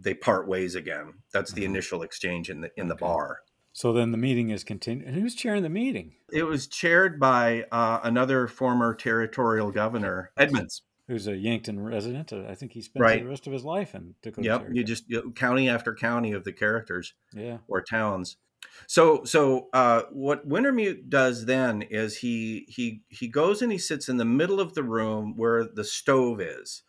they 0.00 0.14
part 0.14 0.48
ways 0.48 0.74
again. 0.74 1.14
That's 1.32 1.52
the 1.52 1.62
mm-hmm. 1.62 1.72
initial 1.72 2.02
exchange 2.02 2.50
in 2.50 2.60
the 2.60 2.70
in 2.76 2.84
okay. 2.84 2.88
the 2.88 2.94
bar. 2.96 3.40
So 3.72 3.92
then 3.92 4.10
the 4.10 4.18
meeting 4.18 4.50
is 4.50 4.64
continued. 4.64 5.14
Who's 5.14 5.34
chairing 5.34 5.62
the 5.62 5.68
meeting? 5.68 6.14
It 6.32 6.44
was 6.44 6.66
chaired 6.66 7.20
by 7.20 7.66
uh, 7.70 8.00
another 8.02 8.48
former 8.48 8.94
territorial 8.94 9.70
governor, 9.70 10.32
Edmunds. 10.36 10.82
Who's 11.06 11.26
a 11.26 11.36
Yankton 11.36 11.80
resident. 11.80 12.32
Uh, 12.32 12.42
I 12.48 12.54
think 12.54 12.72
he 12.72 12.82
spent 12.82 13.02
right. 13.02 13.22
the 13.22 13.28
rest 13.28 13.46
of 13.46 13.52
his 13.52 13.64
life 13.64 13.94
in 13.94 14.14
Dakota. 14.22 14.46
Yep, 14.46 14.68
you 14.72 14.84
just 14.84 15.04
you 15.08 15.22
know, 15.22 15.30
county 15.30 15.68
after 15.68 15.94
county 15.94 16.32
of 16.32 16.44
the 16.44 16.52
characters, 16.52 17.14
yeah, 17.34 17.58
or 17.68 17.80
towns. 17.80 18.36
So, 18.86 19.24
so 19.24 19.68
uh, 19.72 20.02
what 20.10 20.48
Wintermute 20.48 21.08
does 21.08 21.46
then 21.46 21.82
is 21.82 22.18
he 22.18 22.66
he 22.68 23.02
he 23.08 23.28
goes 23.28 23.62
and 23.62 23.72
he 23.72 23.78
sits 23.78 24.08
in 24.08 24.16
the 24.16 24.24
middle 24.24 24.60
of 24.60 24.74
the 24.74 24.82
room 24.82 25.34
where 25.36 25.64
the 25.64 25.84
stove 25.84 26.40
is, 26.40 26.82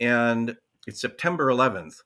and 0.00 0.56
it's 0.86 1.00
September 1.00 1.46
11th, 1.46 2.02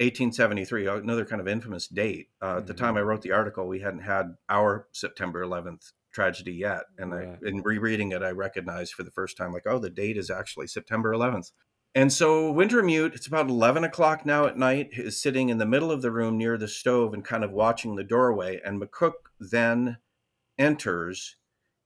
1873, 0.00 0.86
another 0.86 1.24
kind 1.24 1.40
of 1.40 1.48
infamous 1.48 1.86
date. 1.86 2.28
Uh, 2.40 2.46
mm-hmm. 2.46 2.58
At 2.58 2.66
the 2.66 2.74
time 2.74 2.90
mm-hmm. 2.90 2.98
I 2.98 3.02
wrote 3.02 3.22
the 3.22 3.32
article, 3.32 3.66
we 3.66 3.80
hadn't 3.80 4.00
had 4.00 4.36
our 4.48 4.88
September 4.92 5.44
11th 5.44 5.92
tragedy 6.12 6.52
yet. 6.52 6.84
And 6.98 7.14
I, 7.14 7.38
in 7.42 7.62
rereading 7.62 8.12
it, 8.12 8.22
I 8.22 8.30
recognized 8.30 8.94
for 8.94 9.02
the 9.02 9.10
first 9.10 9.36
time, 9.36 9.52
like, 9.52 9.66
oh, 9.66 9.78
the 9.78 9.90
date 9.90 10.16
is 10.16 10.30
actually 10.30 10.66
September 10.66 11.12
11th. 11.12 11.52
And 11.94 12.12
so 12.12 12.52
Wintermute, 12.52 13.14
it's 13.14 13.26
about 13.26 13.50
11 13.50 13.84
o'clock 13.84 14.24
now 14.24 14.46
at 14.46 14.56
night, 14.56 14.90
is 14.92 15.20
sitting 15.20 15.50
in 15.50 15.58
the 15.58 15.66
middle 15.66 15.90
of 15.90 16.00
the 16.00 16.10
room 16.10 16.38
near 16.38 16.56
the 16.56 16.68
stove 16.68 17.12
and 17.12 17.24
kind 17.24 17.44
of 17.44 17.52
watching 17.52 17.96
the 17.96 18.04
doorway. 18.04 18.60
And 18.64 18.80
McCook 18.80 19.12
then 19.38 19.98
enters, 20.58 21.36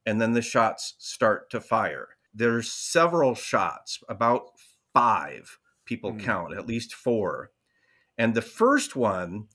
and 0.04 0.20
then 0.20 0.32
the 0.32 0.42
shots 0.42 0.94
start 0.98 1.50
to 1.50 1.60
fire. 1.60 2.08
There's 2.32 2.70
several 2.70 3.34
shots, 3.34 4.00
about 4.08 4.50
five 4.94 5.58
people 5.84 6.12
mm. 6.12 6.20
count, 6.20 6.54
at 6.54 6.66
least 6.66 6.94
four 6.94 7.50
and 8.18 8.34
the 8.34 8.42
first 8.42 8.96
one 8.96 9.46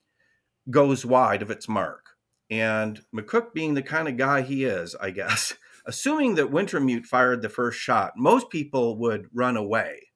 goes 0.69 1.05
wide 1.05 1.41
of 1.41 1.51
its 1.51 1.67
mark. 1.67 2.05
And 2.49 3.01
McCook, 3.15 3.53
being 3.53 3.73
the 3.73 3.81
kind 3.81 4.07
of 4.07 4.17
guy 4.17 4.41
he 4.41 4.65
is, 4.65 4.95
I 4.95 5.11
guess, 5.11 5.53
assuming 5.85 6.35
that 6.35 6.51
Wintermute 6.51 7.05
fired 7.05 7.41
the 7.41 7.49
first 7.49 7.79
shot, 7.79 8.13
most 8.17 8.49
people 8.49 8.97
would 8.97 9.27
run 9.33 9.57
away. 9.57 10.07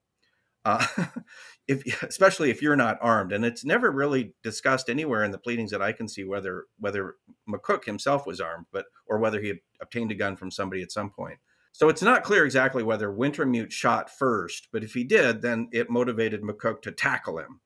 Uh, 0.64 0.86
if, 1.68 2.04
especially 2.04 2.50
if 2.50 2.62
you're 2.62 2.76
not 2.76 2.98
armed, 3.02 3.32
and 3.32 3.46
it's 3.46 3.64
never 3.64 3.92
really 3.92 4.34
discussed 4.44 4.90
anywhere 4.90 5.24
in 5.24 5.32
the 5.32 5.38
pleadings 5.38 5.72
that 5.72 5.82
I 5.82 5.92
can 5.92 6.08
see 6.08 6.24
whether 6.24 6.66
whether 6.80 7.16
McCook 7.50 7.86
himself 7.86 8.26
was 8.26 8.42
armed, 8.42 8.66
but 8.72 8.86
or 9.08 9.20
whether 9.20 9.42
he 9.42 9.62
obtained 9.82 10.12
a 10.12 10.16
gun 10.16 10.36
from 10.36 10.52
somebody 10.52 10.82
at 10.82 10.92
some 10.92 11.10
point. 11.10 11.38
So 11.72 11.90
it's 11.90 12.02
not 12.02 12.24
clear 12.24 12.46
exactly 12.46 12.84
whether 12.84 13.10
Wintermute 13.10 13.72
shot 13.72 14.10
first, 14.10 14.70
but 14.72 14.84
if 14.84 14.94
he 14.94 15.04
did, 15.04 15.42
then 15.42 15.68
it 15.74 15.90
motivated 15.90 16.42
McCook 16.42 16.82
to 16.84 16.92
tackle 16.92 17.38
him. 17.38 17.60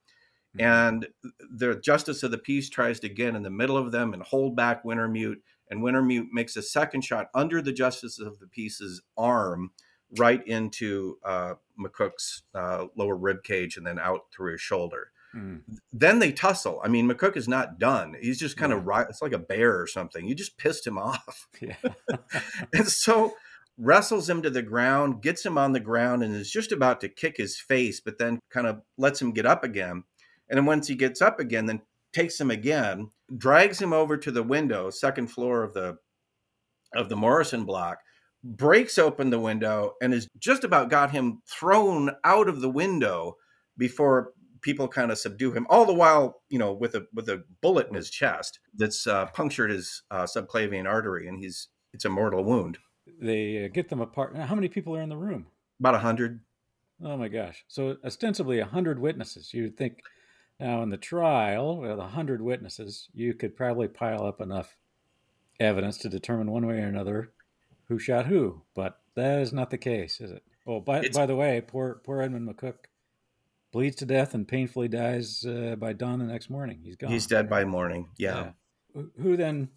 And 0.59 1.07
the 1.49 1.75
justice 1.75 2.23
of 2.23 2.31
the 2.31 2.37
peace 2.37 2.69
tries 2.69 2.99
to 3.01 3.09
get 3.09 3.35
in 3.35 3.43
the 3.43 3.49
middle 3.49 3.77
of 3.77 3.91
them 3.91 4.13
and 4.13 4.21
hold 4.21 4.55
back 4.55 4.83
Wintermute. 4.83 5.37
And 5.69 5.81
Wintermute 5.81 6.27
makes 6.31 6.57
a 6.57 6.61
second 6.61 7.01
shot 7.01 7.27
under 7.33 7.61
the 7.61 7.71
justice 7.71 8.19
of 8.19 8.39
the 8.39 8.47
peace's 8.47 9.01
arm, 9.17 9.71
right 10.17 10.45
into 10.47 11.17
uh, 11.23 11.53
McCook's 11.79 12.43
uh, 12.53 12.85
lower 12.95 13.15
rib 13.15 13.43
cage 13.43 13.77
and 13.77 13.85
then 13.85 13.99
out 13.99 14.25
through 14.33 14.53
his 14.53 14.61
shoulder. 14.61 15.11
Mm. 15.35 15.61
Then 15.93 16.19
they 16.19 16.31
tussle. 16.31 16.81
I 16.83 16.87
mean, 16.87 17.07
McCook 17.09 17.37
is 17.37 17.47
not 17.47 17.79
done. 17.79 18.15
He's 18.19 18.39
just 18.39 18.57
kind 18.57 18.71
yeah. 18.71 18.79
of 18.79 18.87
right. 18.87 19.07
It's 19.09 19.21
like 19.21 19.33
a 19.33 19.39
bear 19.39 19.79
or 19.79 19.87
something. 19.87 20.27
You 20.27 20.35
just 20.35 20.57
pissed 20.57 20.85
him 20.85 20.97
off. 20.97 21.47
Yeah. 21.61 21.75
and 22.73 22.87
so 22.87 23.33
wrestles 23.77 24.29
him 24.29 24.41
to 24.41 24.49
the 24.49 24.61
ground, 24.61 25.21
gets 25.21 25.45
him 25.45 25.57
on 25.57 25.73
the 25.73 25.79
ground, 25.79 26.23
and 26.23 26.33
is 26.35 26.51
just 26.51 26.71
about 26.71 27.01
to 27.01 27.09
kick 27.09 27.37
his 27.37 27.59
face, 27.59 27.99
but 27.99 28.17
then 28.17 28.39
kind 28.49 28.65
of 28.65 28.81
lets 28.97 29.21
him 29.21 29.31
get 29.31 29.45
up 29.45 29.63
again. 29.63 30.03
And 30.49 30.57
then 30.57 30.65
once 30.65 30.87
he 30.87 30.95
gets 30.95 31.21
up 31.21 31.39
again, 31.39 31.65
then 31.65 31.81
takes 32.13 32.39
him 32.39 32.49
again, 32.51 33.09
drags 33.37 33.81
him 33.81 33.93
over 33.93 34.17
to 34.17 34.31
the 34.31 34.43
window, 34.43 34.89
second 34.89 35.27
floor 35.27 35.63
of 35.63 35.73
the 35.73 35.97
of 36.95 37.07
the 37.09 37.15
Morrison 37.15 37.65
block, 37.65 37.99
breaks 38.43 38.97
open 38.97 39.29
the 39.29 39.39
window 39.39 39.93
and 40.01 40.13
has 40.13 40.27
just 40.39 40.63
about 40.63 40.89
got 40.89 41.11
him 41.11 41.41
thrown 41.47 42.11
out 42.23 42.49
of 42.49 42.61
the 42.61 42.69
window 42.69 43.35
before 43.77 44.31
people 44.61 44.87
kind 44.87 45.11
of 45.11 45.17
subdue 45.17 45.51
him 45.53 45.65
all 45.69 45.85
the 45.85 45.93
while 45.93 46.41
you 46.49 46.59
know 46.59 46.73
with 46.73 46.95
a 46.95 47.05
with 47.13 47.29
a 47.29 47.43
bullet 47.61 47.87
in 47.87 47.93
his 47.93 48.09
chest 48.09 48.59
that's 48.75 49.07
uh, 49.07 49.25
punctured 49.27 49.69
his 49.71 50.03
uh, 50.11 50.23
subclavian 50.23 50.85
artery 50.85 51.27
and 51.27 51.39
he's 51.39 51.69
it's 51.93 52.05
a 52.05 52.09
mortal 52.09 52.43
wound 52.43 52.77
They 53.21 53.65
uh, 53.65 53.69
get 53.73 53.89
them 53.89 54.01
apart. 54.01 54.35
How 54.35 54.55
many 54.55 54.67
people 54.67 54.95
are 54.95 55.01
in 55.01 55.09
the 55.09 55.17
room? 55.17 55.47
about 55.79 55.95
a 55.95 55.99
hundred. 55.99 56.41
Oh 57.03 57.15
my 57.17 57.29
gosh! 57.29 57.63
So 57.67 57.95
ostensibly 58.03 58.59
a 58.59 58.65
hundred 58.65 58.99
witnesses. 58.99 59.53
You'd 59.53 59.77
think 59.77 60.01
now 60.59 60.81
in 60.83 60.89
the 60.89 60.97
trial 60.97 61.77
with 61.77 61.99
a 61.99 62.07
hundred 62.07 62.41
witnesses, 62.41 63.09
you 63.13 63.33
could 63.33 63.55
probably 63.55 63.87
pile 63.87 64.25
up 64.25 64.41
enough 64.41 64.77
evidence 65.59 65.97
to 65.99 66.09
determine 66.09 66.51
one 66.51 66.65
way 66.65 66.75
or 66.79 66.87
another 66.87 67.31
who 67.87 67.99
shot 67.99 68.25
who. 68.27 68.61
But 68.75 68.99
that 69.15 69.39
is 69.39 69.51
not 69.53 69.69
the 69.69 69.77
case, 69.77 70.21
is 70.21 70.31
it? 70.31 70.43
Oh, 70.67 70.79
by 70.79 70.99
It's- 70.99 71.15
by 71.15 71.25
the 71.25 71.35
way, 71.35 71.61
poor 71.61 72.01
poor 72.03 72.21
Edmund 72.21 72.47
McCook 72.47 72.75
bleeds 73.71 73.95
to 73.97 74.05
death 74.05 74.33
and 74.33 74.47
painfully 74.47 74.87
dies 74.87 75.45
uh, 75.45 75.75
by 75.77 75.93
dawn 75.93 76.19
the 76.19 76.25
next 76.25 76.49
morning. 76.49 76.79
He's 76.83 76.95
gone. 76.95 77.11
he's 77.11 77.27
dead 77.27 77.49
by 77.49 77.65
morning 77.65 78.09
yeah, 78.17 78.51
Who- 78.93 79.11
Who 79.21 79.37
then 79.37 79.69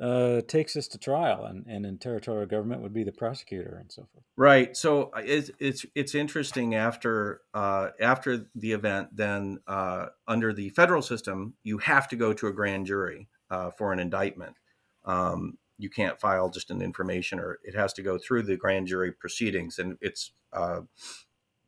uh, 0.00 0.40
takes 0.42 0.76
us 0.76 0.88
to 0.88 0.98
trial, 0.98 1.44
and, 1.44 1.66
and 1.66 1.84
in 1.84 1.98
territorial 1.98 2.46
government 2.46 2.82
would 2.82 2.94
be 2.94 3.04
the 3.04 3.12
prosecutor 3.12 3.76
and 3.80 3.90
so 3.90 4.06
forth. 4.12 4.24
Right. 4.36 4.76
So 4.76 5.10
uh, 5.14 5.22
it's 5.24 5.50
it's 5.58 5.84
it's 5.94 6.14
interesting 6.14 6.74
after 6.74 7.42
uh, 7.54 7.88
after 8.00 8.46
the 8.54 8.72
event. 8.72 9.16
Then 9.16 9.58
uh, 9.66 10.06
under 10.26 10.52
the 10.52 10.70
federal 10.70 11.02
system, 11.02 11.54
you 11.62 11.78
have 11.78 12.08
to 12.08 12.16
go 12.16 12.32
to 12.32 12.46
a 12.46 12.52
grand 12.52 12.86
jury 12.86 13.28
uh, 13.50 13.70
for 13.70 13.92
an 13.92 13.98
indictment. 13.98 14.56
Um, 15.04 15.58
you 15.78 15.90
can't 15.90 16.20
file 16.20 16.48
just 16.48 16.70
an 16.70 16.80
information, 16.80 17.40
or 17.40 17.58
it 17.64 17.74
has 17.74 17.92
to 17.94 18.02
go 18.02 18.18
through 18.18 18.44
the 18.44 18.56
grand 18.56 18.86
jury 18.86 19.12
proceedings, 19.12 19.78
and 19.78 19.98
it's 20.00 20.32
uh, 20.52 20.80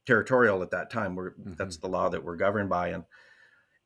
territorial 0.07 0.63
at 0.63 0.71
that 0.71 0.91
time. 0.91 1.17
We're, 1.17 1.33
That's 1.39 1.79
the 1.79 1.89
law 1.89 2.09
that 2.11 2.23
we're 2.23 2.37
governed 2.37 2.69
by, 2.69 2.89
and 2.89 3.05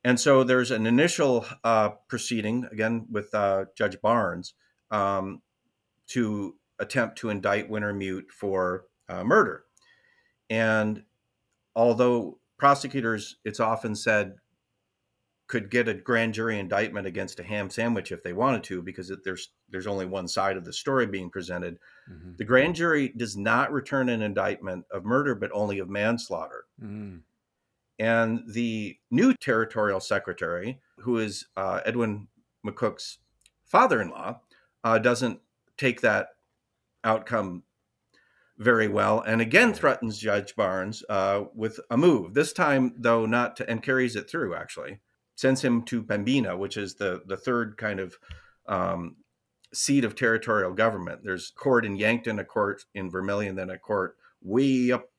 and 0.04 0.18
so 0.18 0.44
there's 0.44 0.70
an 0.70 0.86
initial 0.86 1.44
uh, 1.64 1.90
proceeding 2.08 2.66
again 2.70 3.06
with 3.10 3.34
uh, 3.34 3.66
Judge 3.76 4.00
Barnes 4.00 4.54
um, 4.90 5.42
to 6.08 6.56
attempt 6.78 7.18
to 7.18 7.30
indict 7.30 7.70
Wintermute 7.70 8.30
for 8.30 8.84
uh, 9.08 9.24
murder. 9.24 9.64
And 10.50 11.02
although 11.74 12.38
prosecutors, 12.58 13.36
it's 13.44 13.60
often 13.60 13.94
said, 13.94 14.36
could 15.46 15.70
get 15.70 15.88
a 15.88 15.94
grand 15.94 16.34
jury 16.34 16.58
indictment 16.58 17.06
against 17.06 17.40
a 17.40 17.42
ham 17.42 17.70
sandwich 17.70 18.12
if 18.12 18.22
they 18.22 18.34
wanted 18.34 18.62
to, 18.64 18.82
because 18.82 19.10
it, 19.10 19.20
there's 19.24 19.50
there's 19.70 19.86
only 19.86 20.04
one 20.04 20.28
side 20.28 20.58
of 20.58 20.64
the 20.64 20.72
story 20.72 21.06
being 21.06 21.30
presented. 21.30 21.78
Mhm. 22.10 22.36
The 22.36 22.44
grand 22.44 22.74
jury 22.74 23.12
does 23.16 23.36
not 23.36 23.72
return 23.72 24.10
an 24.10 24.20
indictment 24.20 24.84
of 24.90 25.04
murder, 25.06 25.34
but 25.34 25.50
only 25.54 25.78
of 25.78 25.88
manslaughter. 25.88 26.66
Mhm. 26.82 27.22
And 27.98 28.42
the 28.46 28.96
new 29.10 29.34
territorial 29.34 30.00
secretary, 30.00 30.80
who 31.00 31.18
is 31.18 31.46
uh, 31.56 31.80
Edwin 31.84 32.28
McCook's 32.66 33.18
father 33.64 34.00
in 34.00 34.10
law, 34.10 34.40
uh, 34.84 34.98
doesn't 34.98 35.40
take 35.76 36.00
that 36.00 36.28
outcome 37.04 37.64
very 38.58 38.88
well 38.88 39.20
and 39.20 39.40
again 39.40 39.72
threatens 39.72 40.18
Judge 40.18 40.56
Barnes 40.56 41.04
uh, 41.08 41.44
with 41.54 41.78
a 41.90 41.96
move. 41.96 42.34
This 42.34 42.52
time, 42.52 42.94
though, 42.98 43.24
not 43.24 43.56
to, 43.56 43.70
and 43.70 43.82
carries 43.82 44.16
it 44.16 44.28
through 44.28 44.54
actually. 44.54 45.00
Sends 45.36 45.62
him 45.62 45.82
to 45.82 46.02
Pembina, 46.02 46.58
which 46.58 46.76
is 46.76 46.96
the, 46.96 47.22
the 47.26 47.36
third 47.36 47.76
kind 47.76 48.00
of 48.00 48.16
um, 48.66 49.16
seat 49.72 50.04
of 50.04 50.16
territorial 50.16 50.72
government. 50.72 51.20
There's 51.22 51.52
a 51.56 51.58
court 51.58 51.86
in 51.86 51.96
Yankton, 51.96 52.40
a 52.40 52.44
court 52.44 52.84
in 52.94 53.08
Vermilion, 53.08 53.54
then 53.54 53.70
a 53.70 53.78
court 53.78 54.16
way 54.42 54.90
up 54.90 55.10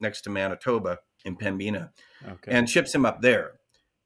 next 0.00 0.22
to 0.22 0.30
Manitoba 0.30 1.00
in 1.24 1.36
Pembina 1.36 1.90
Okay. 2.26 2.50
and 2.52 2.68
ships 2.68 2.94
him 2.94 3.04
up 3.06 3.20
there 3.22 3.52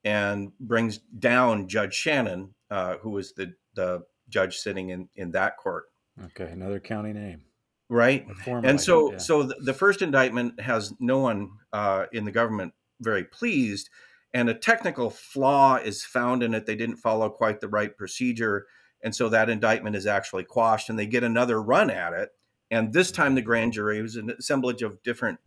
and 0.04 0.52
brings 0.58 0.98
down 0.98 1.68
Judge 1.68 1.94
Shannon, 1.94 2.54
uh, 2.70 2.96
who 2.98 3.10
was 3.10 3.32
the, 3.34 3.54
the 3.74 4.02
judge 4.28 4.56
sitting 4.58 4.90
in, 4.90 5.08
in 5.14 5.30
that 5.32 5.56
court. 5.56 5.84
okay, 6.26 6.50
another 6.50 6.80
county 6.80 7.12
name. 7.12 7.42
Right. 7.88 8.26
And 8.46 8.80
so, 8.80 9.18
so 9.18 9.42
the, 9.42 9.54
the 9.60 9.74
first 9.74 10.00
indictment 10.02 10.58
has 10.60 10.94
no 10.98 11.18
one 11.18 11.50
uh, 11.72 12.06
in 12.12 12.24
the 12.24 12.32
government 12.32 12.72
very 13.00 13.24
pleased, 13.24 13.90
and 14.32 14.48
a 14.48 14.54
technical 14.54 15.10
flaw 15.10 15.76
is 15.76 16.02
found 16.04 16.42
in 16.42 16.54
it. 16.54 16.64
They 16.64 16.76
didn't 16.76 16.96
follow 16.96 17.28
quite 17.28 17.60
the 17.60 17.68
right 17.68 17.94
procedure, 17.96 18.66
and 19.02 19.14
so 19.14 19.28
that 19.28 19.50
indictment 19.50 19.94
is 19.94 20.06
actually 20.06 20.44
quashed, 20.44 20.88
and 20.88 20.98
they 20.98 21.06
get 21.06 21.22
another 21.22 21.60
run 21.62 21.90
at 21.90 22.14
it. 22.14 22.30
And 22.70 22.94
this 22.94 23.12
time, 23.12 23.34
the 23.34 23.42
grand 23.42 23.74
jury 23.74 24.00
was 24.00 24.16
an 24.16 24.30
assemblage 24.30 24.80
of 24.82 25.02
different 25.02 25.38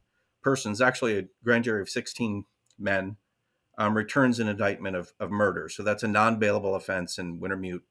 persons, 0.46 0.80
actually 0.80 1.18
a 1.18 1.24
grand 1.44 1.66
jury 1.66 1.82
of 1.82 1.90
sixteen 1.90 2.46
men, 2.80 3.18
um, 3.78 3.98
returns 3.98 4.40
an 4.40 4.48
indictment 4.48 4.96
of, 4.96 5.12
of 5.20 5.32
murder. 5.32 5.68
So 5.68 5.84
that's 5.84 6.04
a 6.04 6.08
non-bailable 6.08 6.76
offense, 6.76 7.18
and 7.18 7.42
Wintermute 7.42 7.82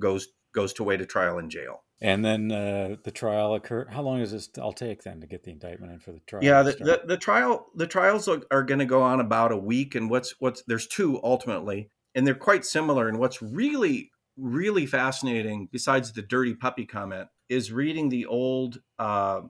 goes 0.00 0.28
goes 0.54 0.72
to 0.74 0.82
await 0.82 1.00
a 1.00 1.06
trial 1.06 1.38
in 1.38 1.50
jail. 1.50 1.82
And 2.00 2.24
then 2.24 2.50
uh, 2.50 2.96
the 3.04 3.10
trial 3.10 3.54
occur. 3.54 3.86
How 3.88 4.02
long 4.02 4.18
does 4.18 4.32
this 4.32 4.48
all 4.60 4.72
take 4.72 5.02
then 5.02 5.20
to 5.20 5.26
get 5.26 5.44
the 5.44 5.50
indictment 5.50 5.92
in 5.92 5.98
for 5.98 6.12
the 6.12 6.20
trial? 6.20 6.44
yeah 6.44 6.62
the, 6.62 6.72
the, 6.72 7.02
the 7.06 7.16
trial 7.16 7.66
the 7.74 7.86
trials 7.86 8.28
are, 8.28 8.42
are 8.50 8.62
going 8.62 8.80
to 8.80 8.86
go 8.86 9.02
on 9.02 9.20
about 9.20 9.52
a 9.52 9.56
week 9.56 9.94
and 9.94 10.10
what's 10.10 10.34
what's 10.38 10.62
there's 10.66 10.86
two 10.86 11.20
ultimately 11.22 11.90
and 12.14 12.26
they're 12.26 12.34
quite 12.34 12.64
similar 12.64 13.08
and 13.08 13.18
what's 13.18 13.42
really 13.42 14.10
really 14.36 14.86
fascinating 14.86 15.68
besides 15.70 16.12
the 16.12 16.22
dirty 16.22 16.54
puppy 16.54 16.86
comment 16.86 17.28
is 17.48 17.70
reading 17.70 18.08
the 18.08 18.26
old 18.26 18.80
uh, 18.98 19.42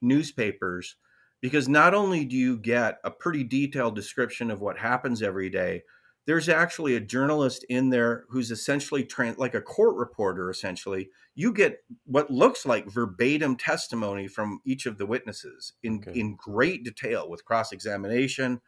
newspapers 0.00 0.96
because 1.42 1.68
not 1.68 1.94
only 1.94 2.24
do 2.24 2.36
you 2.36 2.56
get 2.58 3.00
a 3.04 3.10
pretty 3.10 3.44
detailed 3.44 3.96
description 3.96 4.50
of 4.50 4.62
what 4.62 4.78
happens 4.78 5.22
every 5.22 5.50
day 5.50 5.82
there's 6.26 6.48
actually 6.48 6.94
a 6.94 7.00
journalist 7.00 7.64
in 7.68 7.90
there 7.90 8.24
who's 8.28 8.52
essentially 8.52 9.08
like 9.38 9.54
a 9.54 9.60
court 9.60 9.96
reporter 9.96 10.50
essentially. 10.50 11.10
You 11.34 11.52
get 11.52 11.78
what 12.04 12.30
looks 12.30 12.64
like 12.64 12.86
verbatim 12.86 13.56
testimony 13.56 14.28
from 14.28 14.60
each 14.64 14.86
of 14.86 14.98
the 14.98 15.06
witnesses 15.06 15.72
in 15.82 16.06
Okay. 16.06 16.12
in 16.14 16.36
great 16.36 16.84
detail 16.84 17.28
with 17.28 17.44
cross 17.44 17.72
examination 17.72 18.60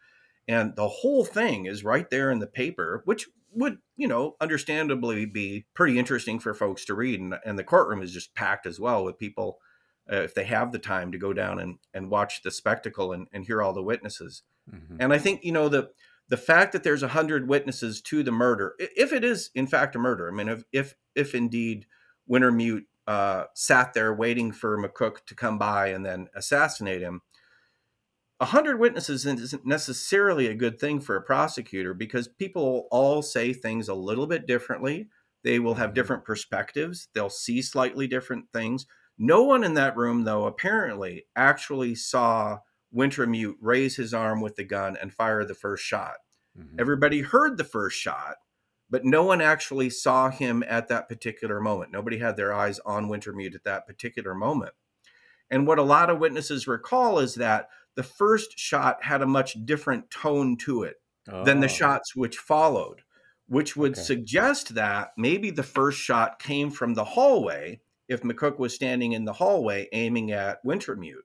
and 0.48 0.76
the 0.76 0.88
whole 0.88 1.24
thing 1.24 1.66
is 1.66 1.84
right 1.84 2.10
there 2.10 2.30
in 2.30 2.38
the 2.38 2.46
paper 2.46 3.02
which 3.06 3.28
would 3.52 3.78
you 3.96 4.08
know 4.08 4.37
understandably 4.40 5.26
be 5.26 5.66
pretty 5.74 5.98
interesting 5.98 6.38
for 6.40 6.54
folks 6.54 6.84
to 6.87 6.94
read. 6.94 7.20
And, 7.20 7.37
and 7.44 7.58
the 7.58 7.64
courtroom 7.64 8.02
is 8.02 8.12
just 8.12 8.34
packed 8.34 8.66
as 8.66 8.80
well 8.80 9.04
with 9.04 9.18
people 9.18 9.58
uh, 10.12 10.17
if 10.17 10.35
they 10.35 10.45
have 10.45 10.73
the 10.73 10.79
time 10.79 11.12
to 11.12 11.19
go 11.19 11.33
down 11.33 11.59
and, 11.59 11.79
and 11.95 12.11
watch 12.11 12.43
the 12.43 12.51
spectacle 12.51 13.12
and, 13.12 13.29
and 13.33 13.45
hear 13.47 13.62
all 13.62 13.73
the 13.73 13.83
witnesses 13.83 14.43
Mhm. 14.73 14.97
and 14.99 15.12
I 15.12 15.19
think 15.19 15.45
you 15.45 15.53
know 15.53 15.69
the 15.69 15.90
the 16.29 16.37
fact 16.38 16.73
that 16.73 16.83
there's 16.85 17.03
a 17.03 17.09
hundred 17.09 17.49
witnesses 17.49 18.01
to 18.03 18.23
the 18.23 18.33
murder, 18.33 18.75
if 18.79 19.12
it 19.12 19.23
is 19.25 19.51
in 19.55 19.67
fact 19.67 19.95
a 19.95 19.99
murder, 19.99 20.27
I 20.29 20.33
mean, 20.35 20.49
if 20.49 20.64
if, 20.73 20.95
if 21.14 21.35
indeed 21.35 21.87
Wintermute 22.31 22.87
uh, 23.07 23.45
sat 23.55 23.93
there 23.93 24.14
waiting 24.14 24.51
for 24.51 24.79
McCook 24.79 25.27
to 25.27 25.35
come 25.35 25.59
by 25.59 25.88
and 25.88 26.07
then 26.07 26.29
assassinate 26.35 27.03
him, 27.03 27.21
a 28.40 28.45
hundred 28.47 28.79
witnesses 28.81 29.27
isn't 29.27 29.64
necessarily 29.64 30.47
a 30.49 30.55
good 30.55 30.79
thing 30.79 31.01
for 31.01 31.17
a 31.17 31.23
prosecutor 31.23 31.95
because 31.95 32.27
people 32.29 32.88
all 32.90 33.23
say 33.23 33.53
things 33.53 33.88
a 33.88 33.95
little 33.95 34.27
bit 34.27 34.47
differently. 34.47 35.09
They 35.43 35.59
will 35.61 35.75
have 35.75 35.90
Mhm. 35.90 35.95
different 35.95 36.25
perspectives. 36.25 37.09
They'll 37.12 37.31
see 37.31 37.62
slightly 37.62 38.07
different 38.07 38.51
things. 38.53 38.87
No 39.18 39.42
one 39.42 39.64
in 39.64 39.74
that 39.74 39.96
room, 39.96 40.24
though, 40.24 40.46
apparently 40.46 41.27
actually 41.37 41.94
saw 41.94 42.61
Wintermute 42.94 43.57
raise 43.61 43.96
his 43.96 44.14
arm 44.14 44.40
with 44.40 44.57
the 44.57 44.64
gun 44.64 44.96
and 44.96 45.12
fire 45.12 45.44
the 45.44 45.55
first 45.55 45.85
shot. 45.85 46.16
Mhm. 46.55 46.79
Everybody 46.79 47.22
heard 47.22 47.57
the 47.57 47.64
first 47.64 47.98
shot, 47.98 48.37
but 48.90 49.05
no 49.05 49.24
one 49.24 49.40
actually 49.40 49.90
saw 49.90 50.31
him 50.31 50.64
at 50.64 50.88
that 50.88 51.09
particular 51.09 51.61
moment. 51.61 51.92
Nobody 51.92 52.18
had 52.18 52.37
their 52.37 52.53
eyes 52.53 52.81
on 52.81 53.09
Wintermute 53.09 53.55
at 53.55 53.64
that 53.64 53.87
particular 53.87 54.35
moment. 54.35 54.74
And 55.50 55.66
what 55.66 55.79
a 55.79 55.83
lot 55.83 56.11
of 56.11 56.18
witnesses 56.18 56.66
recall 56.66 57.18
is 57.18 57.35
that 57.37 57.68
the 57.94 58.03
first 58.03 58.59
shot 58.59 59.03
had 59.05 59.22
a 59.22 59.27
much 59.27 59.57
different 59.64 60.11
tone 60.11 60.57
to 60.59 60.83
it 60.85 60.96
than 61.42 61.61
the 61.61 61.68
Oh, 61.68 61.68
shots 61.68 62.16
which 62.16 62.38
followed, 62.38 63.03
which 63.46 63.77
would 63.77 63.96
Okay. 63.96 63.98
suggest 63.98 64.74
that 64.74 65.12
maybe 65.18 65.50
the 65.50 65.62
first 65.62 66.00
shot 66.00 66.38
came 66.38 66.70
from 66.70 66.94
the 66.94 67.05
hallway 67.05 67.81
if 68.09 68.23
McCook 68.23 68.59
was 68.59 68.75
standing 68.75 69.12
in 69.12 69.25
the 69.25 69.33
hallway 69.33 69.88
aiming 69.93 70.33
at 70.33 70.64
Wintermute. 70.64 71.25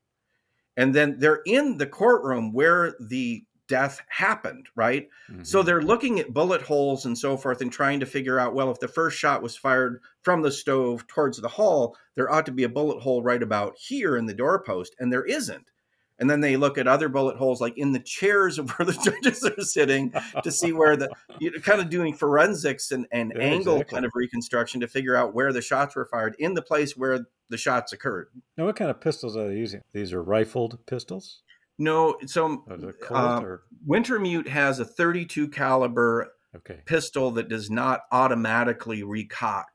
And 0.77 0.93
then 0.95 1.19
they're 1.19 1.41
in 1.45 1.77
the 1.77 1.87
courtroom 1.87 2.53
where 2.53 2.95
the 2.99 3.43
death 3.67 4.01
happened, 4.09 4.67
right? 4.75 5.07
So 5.43 5.61
mhm. 5.61 5.65
they're 5.65 5.81
looking 5.81 6.19
at 6.19 6.33
bullet 6.33 6.61
holes 6.61 7.05
and 7.05 7.17
so 7.17 7.37
forth 7.37 7.61
and 7.61 7.71
trying 7.71 7.99
to 7.99 8.05
figure 8.05 8.39
out 8.39 8.55
well, 8.55 8.71
if 8.71 8.79
the 8.79 8.87
first 8.87 9.17
shot 9.17 9.43
was 9.43 9.55
fired 9.55 10.01
from 10.23 10.41
the 10.41 10.51
stove 10.51 11.05
towards 11.07 11.39
the 11.39 11.47
hall, 11.47 11.95
there 12.15 12.31
ought 12.31 12.47
to 12.47 12.51
be 12.51 12.63
a 12.63 12.69
bullet 12.69 12.99
hole 13.01 13.21
right 13.21 13.43
about 13.43 13.77
here 13.77 14.17
in 14.17 14.25
the 14.25 14.33
doorpost, 14.33 14.95
and 14.99 15.13
there 15.13 15.23
isn't. 15.23 15.71
And 16.19 16.29
then 16.29 16.41
they 16.41 16.57
look 16.57 16.77
at 16.77 16.87
other 16.87 17.09
bullet 17.09 17.37
holes 17.37 17.61
like 17.61 17.77
in 17.77 17.91
the 17.91 17.99
chairs 17.99 18.59
of 18.59 18.69
where 18.77 18.85
the 18.85 18.93
judges 18.93 19.43
are 19.43 19.61
sitting 19.63 20.13
to 20.43 20.51
see 20.51 20.71
where 20.71 20.95
the 20.95 21.09
you 21.39 21.51
know, 21.51 21.59
kind 21.59 21.81
of 21.81 21.89
doing 21.89 22.13
forensics 22.13 22.91
and, 22.91 23.07
and 23.11 23.33
Yeah, 23.35 23.41
angle 23.41 23.75
exactly. 23.75 23.95
kind 23.95 24.05
of 24.05 24.11
reconstruction 24.15 24.81
to 24.81 24.87
figure 24.87 25.15
out 25.15 25.33
where 25.33 25.53
the 25.53 25.61
shots 25.61 25.95
were 25.95 26.05
fired 26.05 26.35
in 26.39 26.53
the 26.53 26.61
place 26.61 26.95
where 26.95 27.25
the 27.49 27.57
shots 27.57 27.93
occurred 27.93 28.27
Now, 28.57 28.65
what 28.65 28.75
kind 28.75 28.91
of 28.91 29.01
pistols 29.01 29.35
are 29.35 29.47
they 29.47 29.55
using? 29.55 29.81
These 29.93 30.13
are 30.13 30.21
rifled 30.21 30.77
pistols. 30.85 31.41
no 31.77 32.17
so 32.25 32.63
Or 32.67 32.75
is 32.75 32.83
it 32.83 33.01
Colt 33.01 33.19
uh, 33.19 33.41
or 33.41 33.63
wintermute 33.87 34.47
has 34.47 34.79
a 34.79 34.85
32 34.85 35.47
caliber 35.49 36.27
okay, 36.55 36.81
pistol 36.85 37.31
that 37.31 37.47
does 37.47 37.69
not 37.69 38.01
automatically 38.11 39.01
recock 39.03 39.65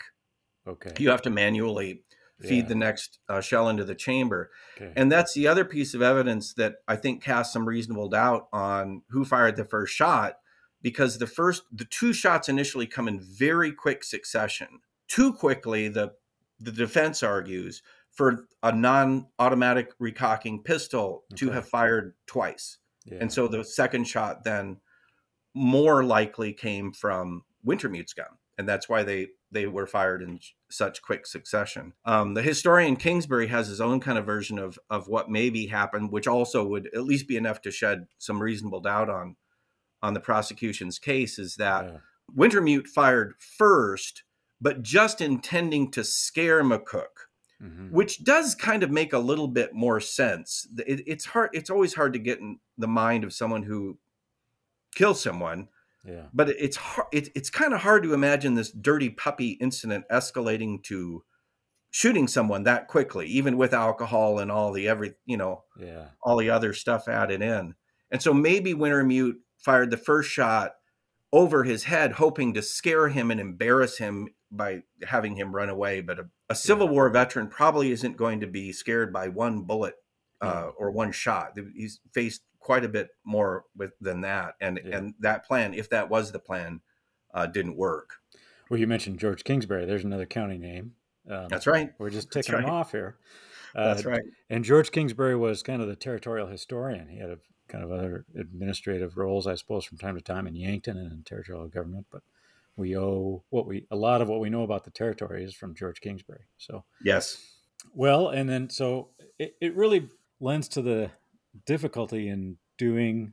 okay, 0.66 0.92
you 0.98 1.10
have 1.10 1.22
to 1.22 1.30
manually 1.30 2.02
feed 2.40 2.64
Yeah. 2.64 2.68
the 2.68 2.74
next 2.74 3.18
uh, 3.28 3.40
shell 3.40 3.68
into 3.68 3.84
the 3.84 3.94
chamber 3.94 4.50
okay. 4.76 4.92
And 4.96 5.10
that's 5.10 5.34
the 5.34 5.46
other 5.46 5.64
piece 5.64 5.94
of 5.94 6.02
evidence 6.02 6.54
that 6.54 6.76
I 6.88 6.96
think 6.96 7.22
casts 7.22 7.52
some 7.52 7.66
reasonable 7.66 8.08
doubt 8.08 8.48
on 8.52 9.02
who 9.10 9.24
fired 9.24 9.56
the 9.56 9.64
first 9.64 9.94
shot, 9.94 10.38
because 10.82 11.18
the 11.18 11.26
first, 11.26 11.62
the 11.72 11.84
two 11.84 12.12
shots 12.12 12.48
initially 12.48 12.86
come 12.86 13.08
in 13.08 13.20
very 13.20 13.72
quick 13.72 14.04
succession. 14.04 14.80
Too 15.08 15.32
quickly, 15.32 15.88
the 15.88 16.12
the 16.60 16.72
defense 16.72 17.22
argues 17.22 17.82
for 18.10 18.46
a 18.62 18.70
non-automatic 18.72 19.98
recocking 19.98 20.64
pistol 20.64 21.24
to 21.36 21.50
have 21.50 21.68
fired 21.68 22.14
twice, 22.26 22.78
yeah. 23.06 23.18
and 23.20 23.32
so 23.32 23.48
the 23.48 23.64
second 23.64 24.04
shot 24.08 24.44
then 24.44 24.78
more 25.54 26.04
likely 26.04 26.52
came 26.52 26.92
from 26.92 27.42
Wintermute's 27.64 28.12
gun, 28.12 28.26
and 28.58 28.68
that's 28.68 28.88
why 28.88 29.02
they 29.02 29.28
they 29.54 29.66
were 29.66 29.86
fired 29.86 30.20
in 30.22 30.38
such 30.70 31.00
quick 31.00 31.26
succession. 31.26 31.94
Um, 32.04 32.34
the 32.34 32.42
historian 32.42 32.96
Kingsbury 32.96 33.46
has 33.46 33.68
his 33.68 33.80
own 33.80 34.00
kind 34.00 34.18
of 34.18 34.26
version 34.26 34.58
of 34.58 34.78
of 34.90 35.08
what 35.08 35.30
maybe 35.30 35.66
happened, 35.68 36.12
which 36.12 36.28
also 36.28 36.66
would 36.66 36.90
at 36.94 37.04
least 37.04 37.26
be 37.26 37.38
enough 37.38 37.62
to 37.62 37.70
shed 37.70 38.06
some 38.18 38.42
reasonable 38.42 38.80
doubt 38.80 39.08
on 39.08 39.36
on 40.02 40.12
the 40.12 40.20
prosecution's 40.20 40.98
case. 40.98 41.38
Is 41.38 41.56
that 41.56 41.86
yeah. 41.86 41.98
Wintermute 42.36 42.88
fired 42.88 43.34
first, 43.38 44.24
but 44.60 44.82
just 44.82 45.20
intending 45.22 45.90
to 45.92 46.04
scare 46.04 46.62
McCook 46.62 47.28
Mhm. 47.62 47.92
which 47.92 48.24
does 48.24 48.54
kind 48.56 48.82
of 48.82 48.90
make 48.90 49.12
a 49.12 49.18
little 49.18 49.46
bit 49.46 49.72
more 49.72 50.00
sense. 50.00 50.66
It, 50.86 51.02
it's 51.06 51.24
hard. 51.24 51.50
It's 51.52 51.70
always 51.70 51.94
hard 51.94 52.12
to 52.14 52.18
get 52.18 52.40
in 52.40 52.58
the 52.76 52.88
mind 52.88 53.22
of 53.22 53.32
someone 53.32 53.62
who 53.62 53.96
kills 54.96 55.22
someone, 55.22 55.68
yeah, 56.04 56.26
but 56.32 56.50
it's 56.50 56.76
hard. 56.76 57.08
It, 57.12 57.30
it's 57.34 57.50
kind 57.50 57.72
of 57.72 57.80
hard 57.80 58.02
to 58.02 58.14
imagine 58.14 58.54
this 58.54 58.70
dirty 58.70 59.10
puppy 59.10 59.52
incident 59.52 60.04
escalating 60.10 60.82
to 60.84 61.24
shooting 61.90 62.28
someone 62.28 62.64
that 62.64 62.88
quickly, 62.88 63.26
even 63.26 63.56
with 63.56 63.72
alcohol 63.72 64.38
and 64.38 64.50
all 64.50 64.72
the 64.72 64.88
every 64.88 65.14
you 65.24 65.36
know 65.36 65.64
yeah, 65.78 66.08
all 66.22 66.36
the 66.36 66.50
other 66.50 66.72
stuff 66.72 67.08
added 67.08 67.40
in. 67.40 67.74
And 68.10 68.22
so 68.22 68.34
maybe 68.34 68.74
Wintermute 68.74 69.36
fired 69.58 69.90
the 69.90 69.96
first 69.96 70.30
shot 70.30 70.72
over 71.32 71.64
his 71.64 71.84
head, 71.84 72.12
hoping 72.12 72.54
to 72.54 72.62
scare 72.62 73.08
him 73.08 73.30
and 73.30 73.40
embarrass 73.40 73.98
him 73.98 74.28
by 74.50 74.82
having 75.06 75.36
him 75.36 75.54
run 75.54 75.68
away. 75.68 76.00
But 76.00 76.20
a, 76.20 76.24
a 76.50 76.54
Civil 76.54 76.88
War 76.88 77.08
veteran 77.10 77.48
probably 77.48 77.90
isn't 77.90 78.16
going 78.16 78.40
to 78.40 78.46
be 78.46 78.72
scared 78.72 79.12
by 79.12 79.28
one 79.28 79.62
bullet 79.62 79.94
uh, 80.40 80.70
or 80.76 80.90
one 80.90 81.12
shot. 81.12 81.56
He's 81.74 82.00
faced 82.12 82.42
quite 82.64 82.82
a 82.84 82.88
bit 82.88 83.10
more 83.24 83.64
with 83.76 83.92
than 84.00 84.22
that, 84.22 84.54
and 84.60 84.80
Yeah. 84.82 84.96
and 84.96 85.14
that 85.20 85.44
plan, 85.46 85.74
if 85.74 85.90
that 85.90 86.08
was 86.08 86.32
the 86.32 86.38
plan, 86.40 86.80
uh, 87.34 87.46
didn't 87.46 87.76
work. 87.76 88.14
Well, 88.70 88.80
you 88.80 88.86
mentioned 88.86 89.18
George 89.20 89.44
Kingsbury. 89.44 89.84
There's 89.84 90.04
another 90.04 90.24
county 90.26 90.56
name. 90.58 90.96
Um, 91.28 91.48
That's 91.48 91.66
right. 91.66 91.92
We're 91.98 92.10
just 92.10 92.32
ticking 92.32 92.54
them 92.56 92.66
off 92.66 92.90
here. 92.92 93.16
Uh, 93.76 93.92
That's 93.92 94.04
right. 94.04 94.22
And 94.48 94.64
George 94.64 94.92
Kingsbury 94.92 95.34
was 95.34 95.64
kind 95.64 95.82
of 95.82 95.88
the 95.88 95.96
territorial 95.96 96.46
historian. 96.46 97.08
He 97.08 97.18
had 97.18 97.30
a 97.30 97.38
kind 97.66 97.82
of 97.82 97.90
other 97.90 98.24
administrative 98.38 99.16
roles, 99.16 99.48
I 99.48 99.56
suppose, 99.56 99.84
from 99.84 99.98
time 99.98 100.14
to 100.14 100.20
time 100.22 100.46
in 100.46 100.54
Yankton 100.54 100.96
and 100.96 101.10
in 101.10 101.24
territorial 101.24 101.66
government. 101.66 102.06
But 102.12 102.22
we 102.76 102.96
owe 102.96 103.42
what 103.50 103.66
we 103.66 103.88
a 103.90 103.96
lot 103.96 104.22
of 104.22 104.28
what 104.28 104.38
we 104.38 104.48
know 104.48 104.62
about 104.62 104.84
the 104.84 104.92
territory 104.92 105.42
is 105.42 105.56
from 105.56 105.74
George 105.74 106.00
Kingsbury. 106.00 106.44
So 106.56 106.84
Yes. 107.02 107.44
well, 107.92 108.28
and 108.28 108.48
then 108.48 108.70
so 108.70 109.10
it, 109.40 109.56
it 109.60 109.74
really 109.74 110.08
lends 110.38 110.68
to 110.68 110.80
the 110.80 111.10
difficulty 111.66 112.28
in 112.28 112.56
doing 112.78 113.32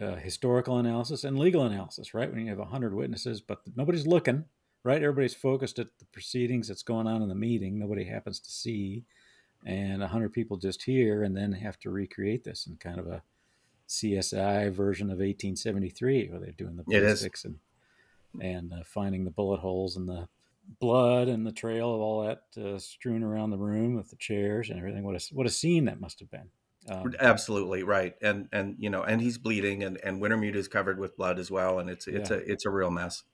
uh, 0.00 0.16
historical 0.16 0.78
analysis 0.78 1.24
and 1.24 1.38
legal 1.38 1.64
analysis, 1.64 2.14
right? 2.14 2.30
When 2.30 2.40
you 2.40 2.48
have 2.48 2.58
100 2.58 2.94
witnesses, 2.94 3.40
but 3.40 3.60
nobody's 3.76 4.06
looking, 4.06 4.46
right? 4.82 5.02
Everybody's 5.02 5.34
focused 5.34 5.78
at 5.78 5.98
the 5.98 6.06
proceedings 6.06 6.68
that's 6.68 6.82
going 6.82 7.06
on 7.06 7.22
in 7.22 7.28
the 7.28 7.34
meeting. 7.34 7.78
Nobody 7.78 8.04
happens 8.04 8.40
to 8.40 8.50
see. 8.50 9.04
And 9.66 10.00
100 10.00 10.32
people 10.32 10.56
just 10.56 10.82
hear 10.82 11.22
and 11.22 11.36
then 11.36 11.52
have 11.52 11.78
to 11.80 11.90
recreate 11.90 12.44
this 12.44 12.66
in 12.66 12.76
kind 12.76 12.98
of 12.98 13.06
a 13.06 13.22
CSI 13.88 14.72
version 14.72 15.08
of 15.08 15.18
1873 15.18 16.28
where 16.28 16.40
they're 16.40 16.52
doing 16.52 16.76
the 16.76 16.84
ballistics 16.84 17.44
and, 17.44 17.58
and 18.40 18.72
uh, 18.72 18.84
finding 18.84 19.24
the 19.24 19.30
bullet 19.30 19.60
holes 19.60 19.96
and 19.96 20.08
the 20.08 20.28
blood 20.78 21.28
and 21.28 21.46
the 21.46 21.52
trail 21.52 21.92
of 21.94 22.00
all 22.00 22.22
that 22.22 22.44
uh, 22.62 22.78
strewn 22.78 23.22
around 23.22 23.50
the 23.50 23.58
room 23.58 23.96
with 23.96 24.08
the 24.10 24.16
chairs 24.16 24.70
and 24.70 24.78
everything. 24.78 25.02
What 25.02 25.16
a 25.16 25.34
what 25.34 25.46
a 25.46 25.50
scene 25.50 25.86
that 25.86 26.00
must 26.00 26.20
have 26.20 26.30
been. 26.30 26.48
Um, 26.88 27.12
Absolutely 27.20 27.82
right, 27.82 28.14
and 28.22 28.48
and 28.52 28.76
you 28.78 28.88
know, 28.90 29.02
and 29.02 29.20
he's 29.20 29.36
bleeding, 29.38 29.82
and 29.84 29.98
and 30.02 30.20
Wintermute 30.20 30.54
is 30.56 30.66
covered 30.66 30.98
with 30.98 31.16
blood 31.16 31.38
as 31.38 31.50
well, 31.50 31.78
and 31.78 31.90
it's 31.90 32.06
it's 32.06 32.30
Yeah. 32.30 32.36
a 32.36 32.40
it's 32.40 32.64
a 32.64 32.70
real 32.70 32.90
mess. 32.90 33.24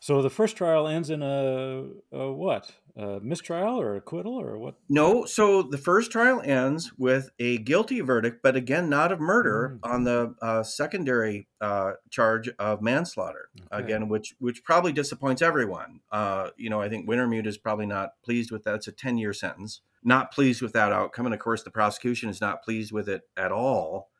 so 0.00 0.20
the 0.20 0.28
first 0.30 0.54
trial 0.56 0.86
ends 0.86 1.08
in 1.08 1.22
a, 1.22 1.86
a 2.12 2.30
what? 2.30 2.72
A 2.96 3.18
mistrial 3.20 3.80
or 3.80 3.96
acquittal 3.96 4.38
or 4.38 4.58
what? 4.58 4.74
No, 4.88 5.24
so 5.24 5.62
the 5.62 5.78
first 5.78 6.12
trial 6.12 6.42
ends 6.44 6.92
with 6.98 7.30
a 7.40 7.56
guilty 7.58 8.00
verdict, 8.02 8.40
but 8.42 8.54
again, 8.54 8.88
not 8.90 9.10
of 9.12 9.18
murder 9.18 9.78
Mm. 9.82 9.90
on 9.90 10.04
the 10.04 10.34
uh, 10.42 10.62
secondary 10.62 11.48
uh, 11.62 11.92
charge 12.10 12.50
of 12.58 12.82
manslaughter. 12.82 13.48
Okay. 13.72 13.82
Again, 13.82 14.08
which 14.10 14.34
which 14.38 14.62
probably 14.62 14.92
disappoints 14.92 15.40
everyone. 15.42 16.00
Uh, 16.12 16.50
you 16.58 16.68
know, 16.68 16.80
I 16.82 16.88
think 16.90 17.08
Wintermute 17.08 17.46
is 17.46 17.56
probably 17.56 17.86
not 17.86 18.20
pleased 18.22 18.50
with 18.52 18.62
that. 18.64 18.74
It's 18.74 18.88
a 18.88 18.92
ten 18.92 19.16
year 19.16 19.32
sentence. 19.32 19.80
Not 20.04 20.32
pleased 20.32 20.60
with 20.60 20.74
that 20.74 20.92
outcome, 20.92 21.26
and 21.26 21.34
of 21.34 21.40
course, 21.40 21.62
the 21.62 21.70
prosecution 21.70 22.28
is 22.28 22.40
not 22.40 22.62
pleased 22.62 22.92
with 22.92 23.08
it 23.08 23.22
at 23.36 23.50
all. 23.50 24.10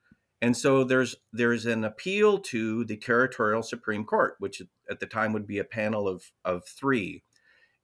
And 0.41 0.57
so 0.57 0.85
there's 0.85 1.17
there's 1.33 1.67
an 1.67 1.85
appeal 1.85 2.39
to 2.39 2.85
the 2.85 2.97
territorial 2.97 3.63
Supreme 3.63 4.05
Court, 4.05 4.35
which 4.39 4.61
at 4.91 5.01
the 5.01 5.07
time 5.07 5.33
would 5.33 5.47
be 5.47 5.59
a 5.59 5.65
panel 5.65 6.09
of 6.09 6.33
of 6.45 6.67
three, 6.67 7.23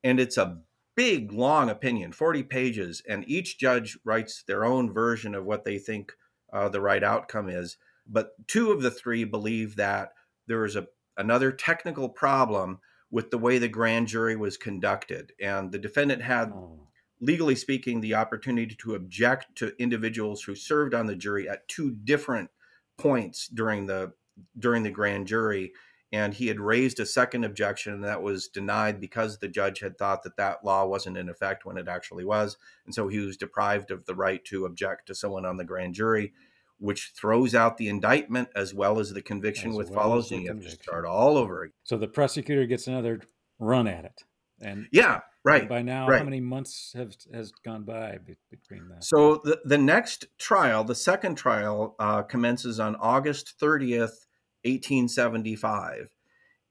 and 0.02 0.18
it's 0.18 0.36
a 0.36 0.58
big 0.96 1.32
long 1.32 1.70
opinion, 1.70 2.12
forty 2.12 2.42
pages, 2.42 3.02
and 3.08 3.28
each 3.28 3.58
judge 3.58 3.98
writes 4.04 4.42
their 4.46 4.64
own 4.64 4.92
version 4.92 5.34
of 5.34 5.44
what 5.44 5.64
they 5.64 5.78
think 5.78 6.12
uh, 6.52 6.68
the 6.68 6.80
right 6.80 7.02
outcome 7.02 7.48
is. 7.48 7.76
But 8.06 8.32
two 8.46 8.72
of 8.72 8.82
the 8.82 8.90
three 8.90 9.24
believe 9.24 9.76
that 9.76 10.10
there 10.46 10.60
was 10.60 10.76
a 10.76 10.86
another 11.16 11.52
technical 11.52 12.08
problem 12.08 12.80
with 13.10 13.30
the 13.30 13.38
way 13.38 13.58
the 13.58 13.68
grand 13.68 14.08
jury 14.08 14.36
was 14.36 14.56
conducted, 14.56 15.32
and 15.40 15.72
the 15.72 15.78
defendant 15.78 16.22
had 16.22 16.50
Oh, 16.52 16.88
legally 17.20 17.54
speaking, 17.54 18.00
the 18.00 18.14
opportunity 18.14 18.74
to 18.74 18.94
object 18.94 19.56
to 19.56 19.74
individuals 19.80 20.42
who 20.42 20.54
served 20.54 20.94
on 20.94 21.06
the 21.06 21.16
jury 21.16 21.48
at 21.48 21.68
two 21.68 21.90
different 21.90 22.50
points 22.98 23.48
during 23.48 23.87
the 23.87 24.12
during 24.59 24.83
the 24.83 24.90
grand 24.90 25.26
jury. 25.26 25.72
And 26.12 26.35
he 26.35 26.48
had 26.48 26.59
raised 26.59 26.98
a 26.98 27.06
second 27.06 27.44
objection 27.44 28.00
that 28.00 28.20
was 28.20 28.48
denied 28.48 29.00
because 29.00 29.38
the 29.38 29.46
judge 29.46 29.78
had 29.78 29.96
thought 29.96 30.24
that 30.24 30.37
that 30.38 30.64
law 30.64 30.85
wasn't 30.85 31.16
in 31.16 31.28
effect 31.28 31.64
when 31.64 31.76
it 31.76 31.87
actually 31.87 32.24
was. 32.24 32.56
And 32.85 32.92
so 32.92 33.06
he 33.06 33.20
was 33.20 33.37
deprived 33.37 33.92
of 33.92 34.06
the 34.06 34.14
right 34.16 34.44
to 34.46 34.64
object 34.64 35.06
to 35.06 35.14
someone 35.14 35.46
on 35.46 35.56
the 35.56 35.64
grand 35.64 35.94
jury 35.94 36.33
which 36.80 37.12
throws 37.14 37.54
out 37.54 37.76
the 37.76 37.88
indictment 37.88 38.48
as 38.56 38.74
well 38.74 38.98
as 38.98 39.12
the 39.12 39.22
conviction 39.22 39.70
As 39.70 39.76
with 39.76 39.90
well 39.90 40.02
follows 40.02 40.33
and 40.33 40.42
you 40.42 40.48
have 40.48 40.62
to 40.62 40.70
start 40.70 41.04
all 41.04 41.37
over 41.37 41.64
again. 41.64 41.74
So 41.85 41.96
the 41.96 42.09
prosecutor 42.09 42.66
gets 42.66 42.87
another 42.87 43.20
run 43.59 43.87
at 43.87 44.06
it, 44.06 44.24
and 44.61 44.87
yeah 44.92 45.20
right 45.44 45.68
by 45.68 45.83
now, 45.83 46.09
right. 46.09 46.18
how 46.18 46.25
many 46.25 46.40
months 46.40 46.92
have 46.94 47.16
has 47.33 47.53
gone 47.64 47.85
by 47.85 48.18
between 48.51 48.88
that? 48.88 49.05
So 49.05 49.40
the, 49.44 49.61
the 49.64 49.79
next 49.79 50.27
trial, 50.38 50.85
the 50.85 50.94
second 50.94 51.37
trial, 51.37 51.96
uh, 51.99 52.23
commences 52.23 52.79
on 52.79 52.96
August 52.96 53.55
30th, 53.61 54.27
1875. 54.64 56.09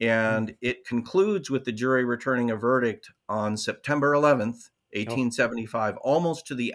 And 0.02 0.56
it 0.62 0.86
concludes 0.86 1.50
with 1.50 1.66
the 1.66 1.74
jury 1.74 2.06
returning 2.06 2.52
a 2.52 2.56
verdict 2.56 3.12
on 3.28 3.58
September 3.58 4.14
11th, 4.14 4.70
1875, 4.94 5.98
almost 5.98 6.48
to 6.48 6.56
the 6.56 6.74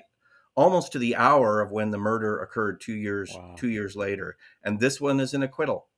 almost 0.56 0.92
to 0.92 0.98
the 1.00 1.16
hour 1.16 1.60
of 1.60 1.72
when 1.72 1.90
the 1.90 1.98
murder 1.98 2.38
occurred 2.38 2.80
two 2.80 2.94
years 2.94 3.32
Wow. 3.34 3.54
two 3.56 3.68
years 3.68 3.96
later. 3.96 4.36
And 4.62 4.78
this 4.78 5.00
one 5.00 5.20
is 5.20 5.34
an 5.34 5.42
acquittal. 5.42 5.88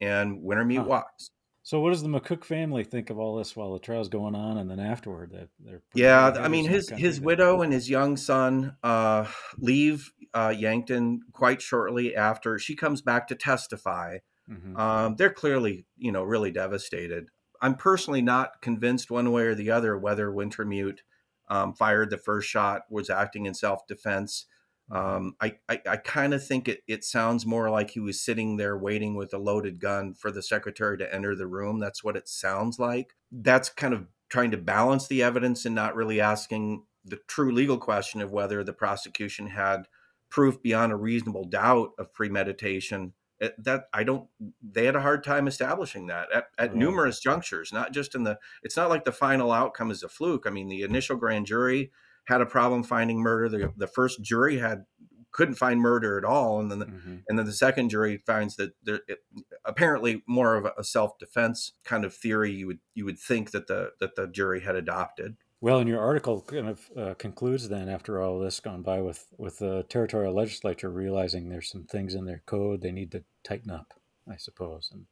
And 0.00 0.42
Wintermute 0.42 0.78
Huh. 0.78 0.84
walks. 0.84 1.30
So 1.66 1.80
what 1.80 1.90
does 1.90 2.00
the 2.00 2.08
McCook 2.08 2.44
family 2.44 2.84
think 2.84 3.10
of 3.10 3.18
all 3.18 3.34
this 3.34 3.56
while 3.56 3.72
the 3.72 3.80
trial's 3.80 4.08
going 4.08 4.36
on, 4.36 4.56
and 4.56 4.70
then 4.70 4.78
afterward? 4.78 5.32
That 5.32 5.48
they're 5.58 5.82
Yeah, 5.94 6.28
I 6.38 6.46
mean 6.46 6.64
hitters 6.64 6.92
in 6.92 6.94
the 6.94 7.02
his 7.02 7.16
his 7.16 7.20
widow 7.20 7.60
and 7.60 7.72
his 7.72 7.90
young 7.90 8.16
son 8.16 8.76
uh, 8.84 9.26
leave 9.58 10.12
uh, 10.32 10.54
Yankton 10.56 11.22
quite 11.32 11.60
shortly 11.60 12.14
after. 12.14 12.60
She 12.60 12.76
comes 12.76 13.02
back 13.02 13.26
to 13.26 13.34
testify. 13.34 14.18
Mhm. 14.48 14.78
Um, 14.78 15.16
they're 15.16 15.32
clearly, 15.32 15.86
you 15.96 16.12
know, 16.12 16.22
really 16.22 16.52
devastated. 16.52 17.30
I'm 17.60 17.74
personally 17.74 18.22
not 18.22 18.62
convinced 18.62 19.10
one 19.10 19.32
way 19.32 19.46
or 19.46 19.56
the 19.56 19.72
other 19.72 19.98
whether 19.98 20.30
Wintermute 20.30 21.00
um, 21.48 21.74
fired 21.74 22.10
the 22.10 22.18
first 22.18 22.48
shot, 22.48 22.82
was 22.88 23.10
acting 23.10 23.44
in 23.44 23.54
self 23.54 23.88
defense. 23.88 24.46
Um, 24.90 25.34
I, 25.40 25.56
I, 25.68 25.80
I 25.88 25.96
kind 25.96 26.32
of 26.32 26.46
think 26.46 26.68
it, 26.68 26.82
it 26.86 27.04
sounds 27.04 27.44
more 27.44 27.70
like 27.70 27.90
he 27.90 28.00
was 28.00 28.20
sitting 28.20 28.56
there 28.56 28.78
waiting 28.78 29.16
with 29.16 29.34
a 29.34 29.38
loaded 29.38 29.80
gun 29.80 30.14
for 30.14 30.30
the 30.30 30.42
secretary 30.42 30.96
to 30.98 31.14
enter 31.14 31.34
the 31.34 31.48
room. 31.48 31.80
That's 31.80 32.04
what 32.04 32.16
it 32.16 32.28
sounds 32.28 32.78
like. 32.78 33.14
That's 33.32 33.68
kind 33.68 33.94
of 33.94 34.06
trying 34.28 34.52
to 34.52 34.56
balance 34.56 35.08
the 35.08 35.22
evidence 35.22 35.64
and 35.64 35.74
not 35.74 35.96
really 35.96 36.20
asking 36.20 36.84
the 37.04 37.18
true 37.28 37.52
legal 37.52 37.78
question 37.78 38.20
of 38.20 38.32
whether 38.32 38.62
the 38.62 38.72
prosecution 38.72 39.48
had 39.48 39.88
proof 40.30 40.62
beyond 40.62 40.92
a 40.92 40.96
reasonable 40.96 41.44
doubt 41.44 41.90
of 41.98 42.12
premeditation. 42.12 43.12
It, 43.38 43.54
that 43.64 43.84
I 43.92 44.02
don't. 44.02 44.28
They 44.62 44.86
had 44.86 44.96
a 44.96 45.02
hard 45.02 45.22
time 45.22 45.46
establishing 45.46 46.06
that 46.06 46.32
at, 46.32 46.46
at 46.58 46.74
numerous 46.74 47.20
junctures, 47.20 47.70
not 47.70 47.92
just 47.92 48.14
in 48.14 48.22
the. 48.22 48.38
It's 48.62 48.78
not 48.78 48.88
like 48.88 49.04
the 49.04 49.12
final 49.12 49.52
outcome 49.52 49.90
is 49.90 50.02
a 50.02 50.08
fluke. 50.08 50.46
I 50.46 50.50
mean, 50.50 50.68
the 50.68 50.82
initial 50.82 51.16
grand 51.16 51.44
jury 51.44 51.90
had 52.26 52.40
a 52.40 52.46
problem 52.46 52.82
finding 52.82 53.18
murder. 53.18 53.48
The, 53.48 53.72
the 53.76 53.86
first 53.86 54.22
jury 54.22 54.58
had 54.58 54.84
couldn't 55.32 55.56
find 55.56 55.80
murder 55.80 56.16
at 56.16 56.24
all, 56.24 56.60
and 56.60 56.70
then 56.70 56.78
the, 56.78 56.86
Mhm. 56.86 57.22
and 57.28 57.38
then 57.38 57.44
the 57.44 57.52
second 57.52 57.90
jury 57.90 58.16
finds 58.26 58.56
that 58.56 58.72
there 58.82 59.00
it, 59.06 59.18
apparently 59.66 60.22
more 60.26 60.54
of 60.56 60.66
a 60.78 60.82
self 60.84 61.18
defense 61.18 61.72
kind 61.84 62.04
of 62.06 62.14
theory. 62.14 62.52
You 62.52 62.66
would 62.68 62.80
you 62.94 63.04
would 63.04 63.18
think 63.18 63.50
that 63.50 63.66
the 63.66 63.92
that 64.00 64.14
the 64.16 64.26
jury 64.28 64.60
had 64.60 64.76
adopted. 64.76 65.36
Well, 65.60 65.78
and 65.80 65.88
your 65.88 66.00
article 66.00 66.42
kind 66.42 66.68
of 66.68 66.90
uh, 66.96 67.14
concludes 67.14 67.68
then, 67.68 67.88
after 67.88 68.20
all 68.20 68.38
this 68.38 68.60
gone 68.60 68.82
by, 68.82 69.00
with 69.02 69.26
with 69.36 69.58
the 69.58 69.84
territorial 69.88 70.34
legislature 70.34 70.90
realizing 70.90 71.48
there's 71.48 71.70
some 71.70 71.84
things 71.84 72.14
in 72.14 72.24
their 72.24 72.42
code 72.46 72.80
they 72.82 72.92
need 72.92 73.10
to 73.12 73.24
tighten 73.42 73.70
up, 73.70 73.92
I 74.30 74.36
suppose, 74.36 74.90
and 74.92 75.06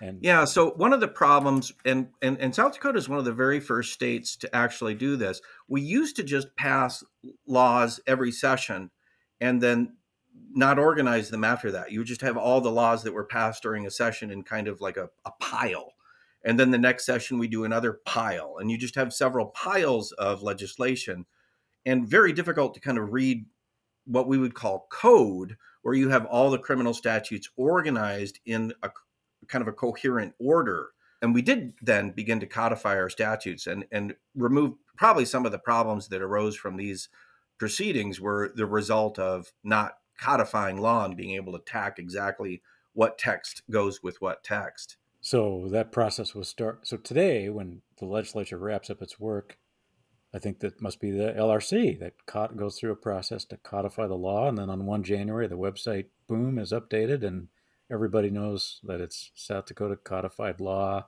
and 0.00 0.18
Yeah. 0.22 0.44
So 0.44 0.70
one 0.70 0.92
of 0.92 1.00
the 1.00 1.08
problems, 1.08 1.72
and, 1.84 2.08
and 2.22 2.38
and 2.40 2.54
South 2.54 2.74
Dakota 2.74 2.98
is 2.98 3.08
one 3.08 3.18
of 3.18 3.24
the 3.24 3.32
very 3.32 3.60
first 3.60 3.92
states 3.92 4.36
to 4.36 4.54
actually 4.54 4.94
do 4.94 5.16
this. 5.16 5.40
We 5.68 5.80
used 5.80 6.16
to 6.16 6.22
just 6.22 6.54
pass 6.56 7.04
laws 7.46 8.00
every 8.06 8.32
session, 8.32 8.90
and 9.40 9.62
then 9.62 9.96
not 10.52 10.78
organize 10.78 11.30
them 11.30 11.44
after 11.44 11.70
that. 11.72 11.92
You 11.92 12.04
just 12.04 12.20
have 12.22 12.36
all 12.36 12.60
the 12.60 12.70
laws 12.70 13.02
that 13.02 13.12
were 13.12 13.24
passed 13.24 13.62
during 13.62 13.86
a 13.86 13.90
session 13.90 14.30
in 14.30 14.42
kind 14.42 14.68
of 14.68 14.80
like 14.80 14.96
a, 14.96 15.08
a 15.24 15.30
pile. 15.40 15.92
And 16.44 16.60
then 16.60 16.70
the 16.70 16.78
next 16.78 17.04
session 17.04 17.38
we 17.38 17.48
do 17.48 17.64
another 17.64 18.00
pile. 18.04 18.56
And 18.58 18.70
you 18.70 18.78
just 18.78 18.94
have 18.94 19.12
several 19.12 19.46
piles 19.46 20.12
of 20.12 20.42
legislation 20.42 21.26
and 21.84 22.08
very 22.08 22.32
difficult 22.32 22.74
to 22.74 22.80
kind 22.80 22.98
of 22.98 23.12
read 23.12 23.46
what 24.06 24.28
we 24.28 24.38
would 24.38 24.54
call 24.54 24.86
code, 24.90 25.56
where 25.82 25.94
you 25.94 26.08
have 26.08 26.24
all 26.26 26.50
the 26.50 26.58
criminal 26.58 26.94
statutes 26.94 27.50
organized 27.56 28.38
in 28.46 28.72
a 28.82 28.90
kind 29.48 29.62
of 29.62 29.68
a 29.68 29.72
coherent 29.72 30.34
order. 30.38 30.90
And 31.22 31.34
we 31.34 31.42
did 31.42 31.74
then 31.80 32.10
begin 32.10 32.40
to 32.40 32.46
codify 32.46 32.96
our 32.96 33.08
statutes 33.08 33.66
and, 33.66 33.84
and 33.90 34.14
remove 34.34 34.74
probably 34.96 35.24
some 35.24 35.46
of 35.46 35.52
the 35.52 35.58
problems 35.58 36.08
that 36.08 36.22
arose 36.22 36.56
from 36.56 36.76
these 36.76 37.08
proceedings 37.58 38.20
were 38.20 38.52
the 38.54 38.66
result 38.66 39.18
of 39.18 39.52
not 39.64 39.98
codifying 40.18 40.80
law 40.80 41.04
and 41.04 41.16
being 41.16 41.34
able 41.34 41.52
to 41.52 41.64
tack 41.64 41.98
exactly 41.98 42.62
what 42.92 43.18
text 43.18 43.62
goes 43.70 44.02
with 44.02 44.20
what 44.20 44.42
text. 44.42 44.96
so 45.20 45.68
that 45.70 45.92
process 45.92 46.34
was 46.34 46.48
start. 46.48 46.86
So 46.86 46.96
today, 46.96 47.48
when 47.48 47.82
the 47.98 48.06
legislature 48.06 48.58
wraps 48.58 48.90
up 48.90 49.02
its 49.02 49.18
work, 49.18 49.58
I 50.32 50.38
think 50.38 50.60
that 50.60 50.80
must 50.80 51.00
be 51.00 51.10
the 51.10 51.32
LRC 51.32 51.98
that 52.00 52.14
co- 52.26 52.48
goes 52.48 52.78
through 52.78 52.92
a 52.92 52.96
process 52.96 53.44
to 53.46 53.56
codify 53.56 54.06
the 54.06 54.14
law, 54.14 54.48
and 54.48 54.56
then 54.58 54.70
on 54.70 54.86
one 54.86 55.02
January, 55.02 55.46
the 55.46 55.58
website 55.58 56.06
boom 56.26 56.58
is 56.58 56.72
updated, 56.72 57.24
and 57.24 57.48
everybody 57.90 58.30
knows 58.30 58.80
that 58.84 59.00
it's 59.00 59.30
South 59.34 59.66
Dakota 59.66 59.96
codified 59.96 60.60
law 60.60 61.06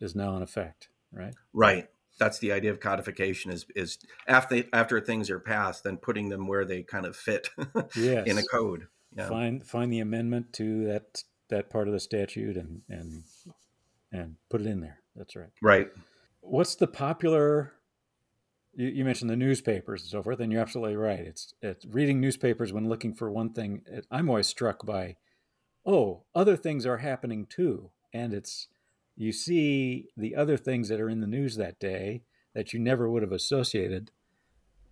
is 0.00 0.14
now 0.14 0.36
in 0.36 0.42
effect, 0.42 0.88
right? 1.12 1.34
Right. 1.52 1.88
That's 2.18 2.38
the 2.38 2.52
idea 2.52 2.70
of 2.70 2.78
codification 2.80 3.50
is 3.50 3.66
is 3.74 3.98
after 4.28 4.62
after 4.72 5.00
things 5.00 5.30
are 5.30 5.40
passed, 5.40 5.82
then 5.84 5.96
putting 5.96 6.28
them 6.28 6.46
where 6.46 6.64
they 6.64 6.82
kind 6.82 7.06
of 7.06 7.16
fit 7.16 7.50
Yes. 7.96 8.26
in 8.26 8.38
a 8.38 8.42
code. 8.44 8.86
Yeah. 9.16 9.28
Find 9.28 9.66
find 9.66 9.92
the 9.92 10.00
amendment 10.00 10.52
to 10.54 10.86
that 10.86 11.24
that 11.48 11.70
part 11.70 11.88
of 11.88 11.92
the 11.94 12.00
statute 12.00 12.56
and 12.56 12.82
and 12.88 13.24
and 14.12 14.36
put 14.48 14.60
it 14.60 14.66
in 14.68 14.80
there. 14.80 14.98
That's 15.16 15.34
right. 15.34 15.50
Right. 15.60 15.88
What's 16.40 16.76
the 16.76 16.86
popular? 16.86 17.72
You, 18.76 18.88
you 18.88 19.04
mentioned 19.04 19.30
the 19.30 19.36
newspapers 19.36 20.02
and 20.02 20.10
so 20.10 20.22
forth, 20.22 20.40
and 20.40 20.52
you're 20.52 20.60
absolutely 20.60 20.96
right. 20.96 21.20
It's 21.20 21.54
it's 21.62 21.84
reading 21.86 22.20
newspapers 22.20 22.72
when 22.72 22.88
looking 22.88 23.14
for 23.14 23.30
one 23.30 23.52
thing. 23.52 23.82
It, 23.86 24.06
I'm 24.10 24.28
always 24.28 24.46
struck 24.46 24.84
by, 24.86 25.16
oh, 25.86 26.22
other 26.34 26.56
things 26.56 26.86
are 26.86 26.98
happening 26.98 27.46
too, 27.46 27.90
and 28.12 28.32
it's 28.32 28.68
you 29.16 29.32
see 29.32 30.08
the 30.16 30.34
other 30.34 30.56
things 30.56 30.88
that 30.88 31.00
are 31.00 31.08
in 31.08 31.20
the 31.20 31.26
news 31.26 31.56
that 31.56 31.78
day 31.78 32.22
that 32.54 32.72
you 32.72 32.78
never 32.78 33.08
would 33.08 33.22
have 33.22 33.32
associated 33.32 34.10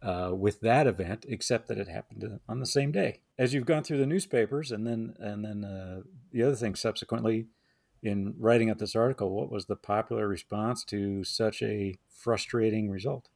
uh, 0.03 0.31
with 0.35 0.61
that 0.61 0.87
event, 0.87 1.25
except 1.29 1.69
that 1.69 1.79
it 1.79 1.89
happened 1.89 2.41
on 2.49 2.59
the 2.61 2.67
same 2.67 2.91
day. 2.91 3.21
As 3.39 3.55
you've 3.55 3.67
gone 3.67 3.85
through 3.85 3.99
the 3.99 4.07
newspapers, 4.07 4.73
and 4.73 4.87
then 4.87 5.15
and 5.19 5.45
then 5.45 5.65
uh, 5.65 6.03
the 6.33 6.43
other 6.43 6.57
thing 6.57 6.75
subsequently, 6.75 7.47
in 8.03 8.35
writing 8.39 8.69
up 8.69 8.79
this 8.79 8.97
article, 8.97 9.31
what 9.31 9.51
was 9.51 9.67
the 9.67 9.77
popular 9.77 10.27
response 10.27 10.85
to 10.85 11.23
such 11.25 11.63
a 11.63 11.97
frustrating 12.09 12.91
result? 12.91 13.29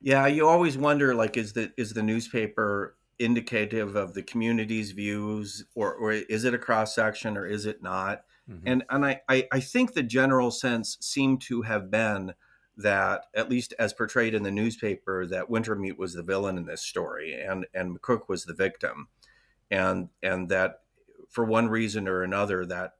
Yeah, 0.00 0.26
you 0.26 0.46
always 0.46 0.78
wonder 0.78 1.14
like 1.14 1.36
is 1.36 1.52
the 1.52 1.72
is 1.76 1.92
the 1.92 2.02
newspaper 2.02 2.96
indicative 3.20 3.96
of 3.96 4.14
the 4.14 4.22
community's 4.22 4.92
views 4.92 5.64
or 5.74 5.94
or 5.94 6.12
is 6.12 6.44
it 6.44 6.54
a 6.54 6.58
cross 6.58 6.94
section 6.94 7.36
or 7.36 7.46
is 7.46 7.66
it 7.66 7.82
not? 7.82 8.24
Mhm. 8.48 8.62
And 8.66 8.84
and 8.90 9.06
I, 9.06 9.20
I 9.28 9.48
I 9.52 9.60
think 9.60 9.92
the 9.92 10.02
general 10.02 10.50
sense 10.50 10.96
seemed 11.00 11.42
to 11.42 11.62
have 11.62 11.90
been 11.90 12.34
that 12.76 13.26
at 13.34 13.50
least 13.50 13.74
as 13.78 13.92
portrayed 13.92 14.34
in 14.34 14.42
the 14.42 14.50
newspaper 14.50 15.26
that 15.26 15.48
Wintermute 15.50 15.98
was 15.98 16.14
the 16.14 16.22
villain 16.22 16.56
in 16.56 16.66
this 16.66 16.82
story 16.82 17.34
and 17.34 17.66
and 17.74 17.98
McCook 17.98 18.28
was 18.28 18.44
the 18.46 18.54
victim. 18.54 19.08
And 19.70 20.10
and 20.22 20.48
that 20.48 20.82
for 21.30 21.44
one 21.44 21.68
reason 21.68 22.08
or 22.08 22.22
another 22.22 22.66
that 22.66 22.94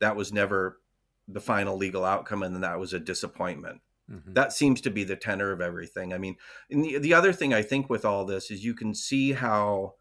that 0.00 0.16
was 0.16 0.32
never 0.32 0.80
the 1.28 1.40
final 1.40 1.76
legal 1.76 2.04
outcome 2.04 2.42
and 2.42 2.62
that 2.62 2.78
was 2.78 2.92
a 2.92 3.00
disappointment 3.00 3.80
Mhm. 4.10 4.34
that 4.34 4.52
seems 4.52 4.80
to 4.82 4.90
be 4.90 5.04
the 5.04 5.16
tenor 5.16 5.52
of 5.52 5.60
everything. 5.60 6.12
I 6.12 6.18
mean, 6.18 6.36
and 6.70 6.84
the, 6.84 6.98
the 6.98 7.14
other 7.14 7.32
thing 7.32 7.54
I 7.54 7.62
think 7.62 7.88
with 7.88 8.04
all 8.04 8.24
this 8.24 8.50
is 8.50 8.64
you 8.64 8.74
can 8.74 8.94
see 8.94 9.32
how 9.32 9.94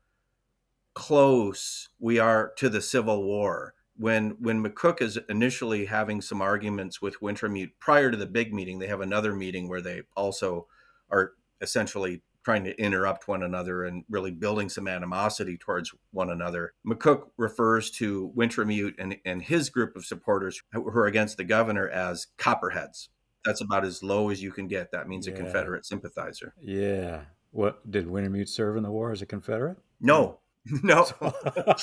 close 0.94 1.90
we 2.00 2.20
are 2.20 2.52
to 2.58 2.70
the 2.70 2.82
Civil 2.82 3.24
War. 3.24 3.74
When 3.98 4.32
when 4.40 4.64
McCook 4.64 5.02
is 5.02 5.20
initially 5.30 5.86
having 5.86 6.22
some 6.22 6.42
arguments 6.42 7.02
with 7.02 7.20
Wintermute 7.20 7.72
prior 7.80 8.10
to 8.12 8.18
the 8.18 8.26
big 8.26 8.54
meeting, 8.54 8.80
they 8.80 8.88
have 8.88 9.02
another 9.02 9.36
meeting 9.36 9.68
where 9.70 9.82
they 9.82 10.02
also 10.16 10.68
are 11.10 11.34
essentially 11.62 12.24
trying 12.44 12.64
to 12.64 12.76
interrupt 12.82 13.28
one 13.28 13.44
another 13.44 13.84
and 13.84 14.04
really 14.10 14.32
building 14.32 14.68
some 14.68 14.88
animosity 14.88 15.58
towards 15.58 15.94
one 16.12 16.32
another. 16.32 16.74
McCook 16.86 17.30
refers 17.38 17.92
to 17.92 18.34
Wintermute 18.36 18.96
and, 18.98 19.18
and 19.26 19.44
his 19.44 19.70
group 19.70 19.96
of 19.96 20.06
supporters 20.06 20.60
who 20.72 20.88
are 20.88 21.06
against 21.06 21.38
the 21.38 21.44
governor 21.44 21.88
as 21.88 22.28
copperheads 22.38 23.10
that's 23.46 23.62
about 23.62 23.86
as 23.86 24.04
low 24.04 24.30
as 24.30 24.42
you 24.42 24.52
can 24.52 24.68
get. 24.68 24.92
That 24.92 25.08
means 25.08 25.28
a 25.28 25.32
Confederate 25.32 25.86
sympathizer. 25.86 26.54
Yeah. 26.62 27.22
What 27.52 27.90
did 27.90 28.08
Wintermute 28.08 28.50
serve 28.50 28.78
in 28.78 28.84
the 28.84 28.92
war 28.92 29.12
as 29.12 29.22
a 29.22 29.26
Confederate? 29.26 29.78
No, 30.00 30.40
no. 30.84 31.08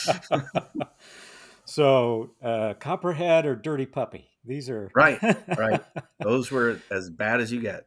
so, 1.64 2.30
uh, 2.42 2.74
Copperhead 2.74 3.46
or 3.46 3.54
Dirty 3.54 3.86
Puppy? 3.86 4.28
These 4.44 4.70
are 4.70 4.90
Right, 4.94 5.20
right. 5.56 5.82
Those 6.20 6.50
were 6.50 6.80
as 6.90 7.10
bad 7.10 7.40
as 7.40 7.52
you 7.52 7.60
get. 7.60 7.86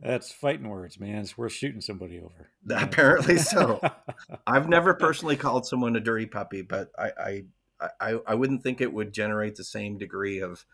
That's 0.00 0.32
fighting 0.32 0.68
words, 0.68 0.98
man. 0.98 1.18
It's 1.18 1.36
worth 1.36 1.52
shooting 1.52 1.82
somebody 1.82 2.20
over. 2.20 2.48
Apparently 2.74 3.36
so. 3.36 3.80
I've 4.46 4.68
never 4.68 4.94
personally 4.94 5.36
called 5.36 5.66
someone 5.66 5.94
a 5.94 6.00
dirty 6.00 6.24
puppy, 6.24 6.62
but 6.62 6.90
I, 6.98 7.12
I, 7.18 7.44
I, 8.00 8.18
I 8.28 8.34
wouldn't 8.34 8.62
think 8.62 8.80
it 8.80 8.92
would 8.92 9.12
generate 9.12 9.56
the 9.56 9.64
same 9.64 9.98
degree 9.98 10.40
of 10.40 10.64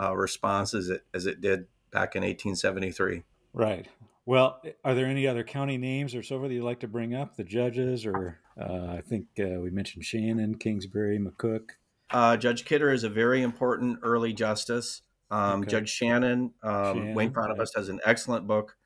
uh, 0.00 0.16
response 0.16 0.72
as 0.72 0.88
it 0.88 1.04
as 1.12 1.26
it 1.26 1.40
did 1.40 1.66
back 1.90 2.16
in 2.16 2.22
1873. 2.22 3.22
Right. 3.52 3.86
Well, 4.26 4.60
are 4.84 4.94
there 4.94 5.06
any 5.06 5.26
other 5.26 5.42
county 5.42 5.76
names 5.76 6.14
or 6.14 6.22
so 6.22 6.38
forth 6.38 6.50
that 6.50 6.54
you'd 6.54 6.64
like 6.64 6.80
to 6.80 6.88
bring 6.88 7.14
up? 7.14 7.36
The 7.36 7.44
judges, 7.44 8.06
or 8.06 8.38
uh, 8.60 8.86
I 8.96 9.00
think 9.00 9.26
uh, 9.40 9.60
we 9.60 9.70
mentioned 9.70 10.04
Shannon, 10.04 10.56
Kingsbury, 10.56 11.18
McCook. 11.18 11.70
Uh, 12.10 12.36
Judge 12.36 12.64
Kidder 12.64 12.92
is 12.92 13.02
a 13.04 13.08
very 13.08 13.42
important 13.42 13.98
early 14.02 14.32
justice. 14.32 15.02
Um, 15.30 15.60
Okay. 15.62 15.70
Judge 15.70 15.88
Shannon, 15.90 16.52
um, 16.62 16.96
Shannon, 16.96 17.14
Wayne 17.14 17.32
right. 17.32 17.56
has 17.76 17.88
an 17.88 18.00
excellent 18.04 18.46
book 18.46 18.76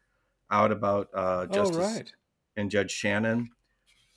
out 0.50 0.70
about 0.72 1.08
uh, 1.14 1.46
justice 1.46 1.76
Oh, 1.78 1.94
right. 1.94 2.12
and 2.56 2.70
Judge 2.70 2.90
Shannon. 2.90 3.50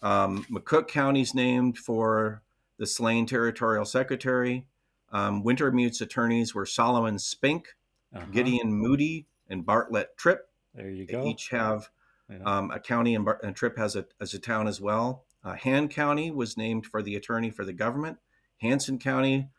Um, 0.01 0.45
McCook 0.51 0.88
County's 0.88 1.34
named 1.34 1.78
for 1.78 2.43
the 2.78 2.86
slain 2.86 3.26
territorial 3.26 3.86
secretary. 3.86 4.66
Um, 5.11 5.43
Wintermute's 5.43 6.01
attorneys 6.01 6.53
were 6.53 6.66
Solomon 6.66 7.18
Spink, 7.18 7.70
Uh-huh. 8.16 8.26
Gideon 8.32 8.72
Moody, 8.74 9.28
and 9.49 9.66
Bartlett 9.66 10.18
Tripp. 10.18 10.49
There 10.74 10.89
you 10.89 11.05
They 11.05 11.14
go. 11.14 11.26
each 11.26 11.49
have 11.49 11.89
Yeah. 12.30 12.39
um, 12.45 12.72
a 12.72 12.80
county, 12.80 13.16
and, 13.16 13.24
Bar- 13.26 13.39
and 13.43 13.55
Tripp 13.55 13.78
has 13.78 13.95
a, 13.95 14.05
as 14.20 14.34
a 14.34 14.39
town 14.39 14.68
as 14.68 14.82
well. 14.82 15.26
Uh, 15.43 15.53
Hand 15.53 15.89
County 15.91 16.30
was 16.32 16.58
named 16.58 16.86
for 16.86 17.01
the 17.01 17.16
attorney 17.16 17.49
for 17.49 17.64
the 17.64 17.74
government. 17.74 18.18
Hanson 18.58 18.99
County 18.99 19.49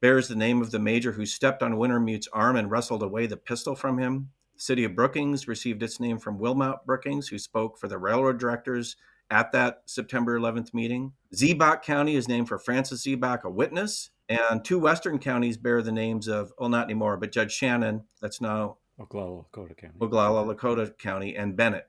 bears 0.00 0.28
the 0.28 0.36
name 0.36 0.60
of 0.60 0.70
the 0.70 0.78
major 0.78 1.12
who 1.12 1.24
stepped 1.26 1.62
on 1.62 1.76
Wintermute's 1.76 2.28
arm 2.32 2.56
and 2.56 2.70
wrestled 2.70 3.02
away 3.02 3.26
the 3.26 3.36
pistol 3.36 3.74
from 3.74 3.98
him. 3.98 4.30
The 4.54 4.60
city 4.60 4.84
of 4.84 4.94
Brookings 4.94 5.48
received 5.48 5.82
its 5.82 5.98
name 5.98 6.18
from 6.18 6.38
Wilmot 6.38 6.84
Brookings, 6.86 7.28
who 7.28 7.38
spoke 7.38 7.78
for 7.78 7.88
the 7.88 7.98
railroad 7.98 8.38
directors 8.38 8.96
at 9.30 9.50
that 9.52 9.82
September 9.86 10.38
11th 10.38 10.72
meeting. 10.74 11.12
Ziebach 11.34 11.82
County 11.82 12.14
is 12.14 12.28
named 12.28 12.46
for 12.48 12.58
Francis 12.58 13.04
Ziebach, 13.04 13.42
a 13.42 13.50
witness, 13.50 14.10
and 14.28 14.64
two 14.64 14.78
western 14.78 15.18
counties 15.18 15.56
bear 15.56 15.82
the 15.82 15.92
names 15.92 16.28
of, 16.28 16.52
well, 16.58 16.68
not 16.68 16.84
anymore, 16.84 17.16
but 17.16 17.32
Judge 17.32 17.52
Shannon, 17.52 18.04
that's 18.20 18.40
now 18.40 18.78
Oglala 18.98 19.44
Lakota 19.52 19.76
County. 19.76 19.98
Oglala 20.00 20.54
Lakota 20.56 20.96
County, 20.98 21.36
and 21.36 21.56
Bennett. 21.56 21.88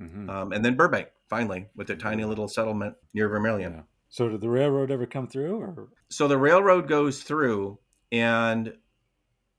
Mhm. 0.00 0.28
Um, 0.28 0.52
and 0.52 0.64
then 0.64 0.76
Burbank, 0.76 1.08
finally, 1.28 1.68
with 1.74 1.88
a 1.90 1.96
tiny 1.96 2.24
little 2.24 2.48
settlement 2.48 2.96
near 3.14 3.28
Vermillion. 3.28 3.72
Yeah. 3.72 3.82
So 4.08 4.28
did 4.28 4.40
the 4.40 4.50
railroad 4.50 4.90
ever 4.90 5.06
come 5.06 5.26
through, 5.26 5.56
or 5.58 5.88
So 6.10 6.28
the 6.28 6.38
railroad 6.38 6.86
goes 6.88 7.22
through, 7.22 7.78
and 8.12 8.76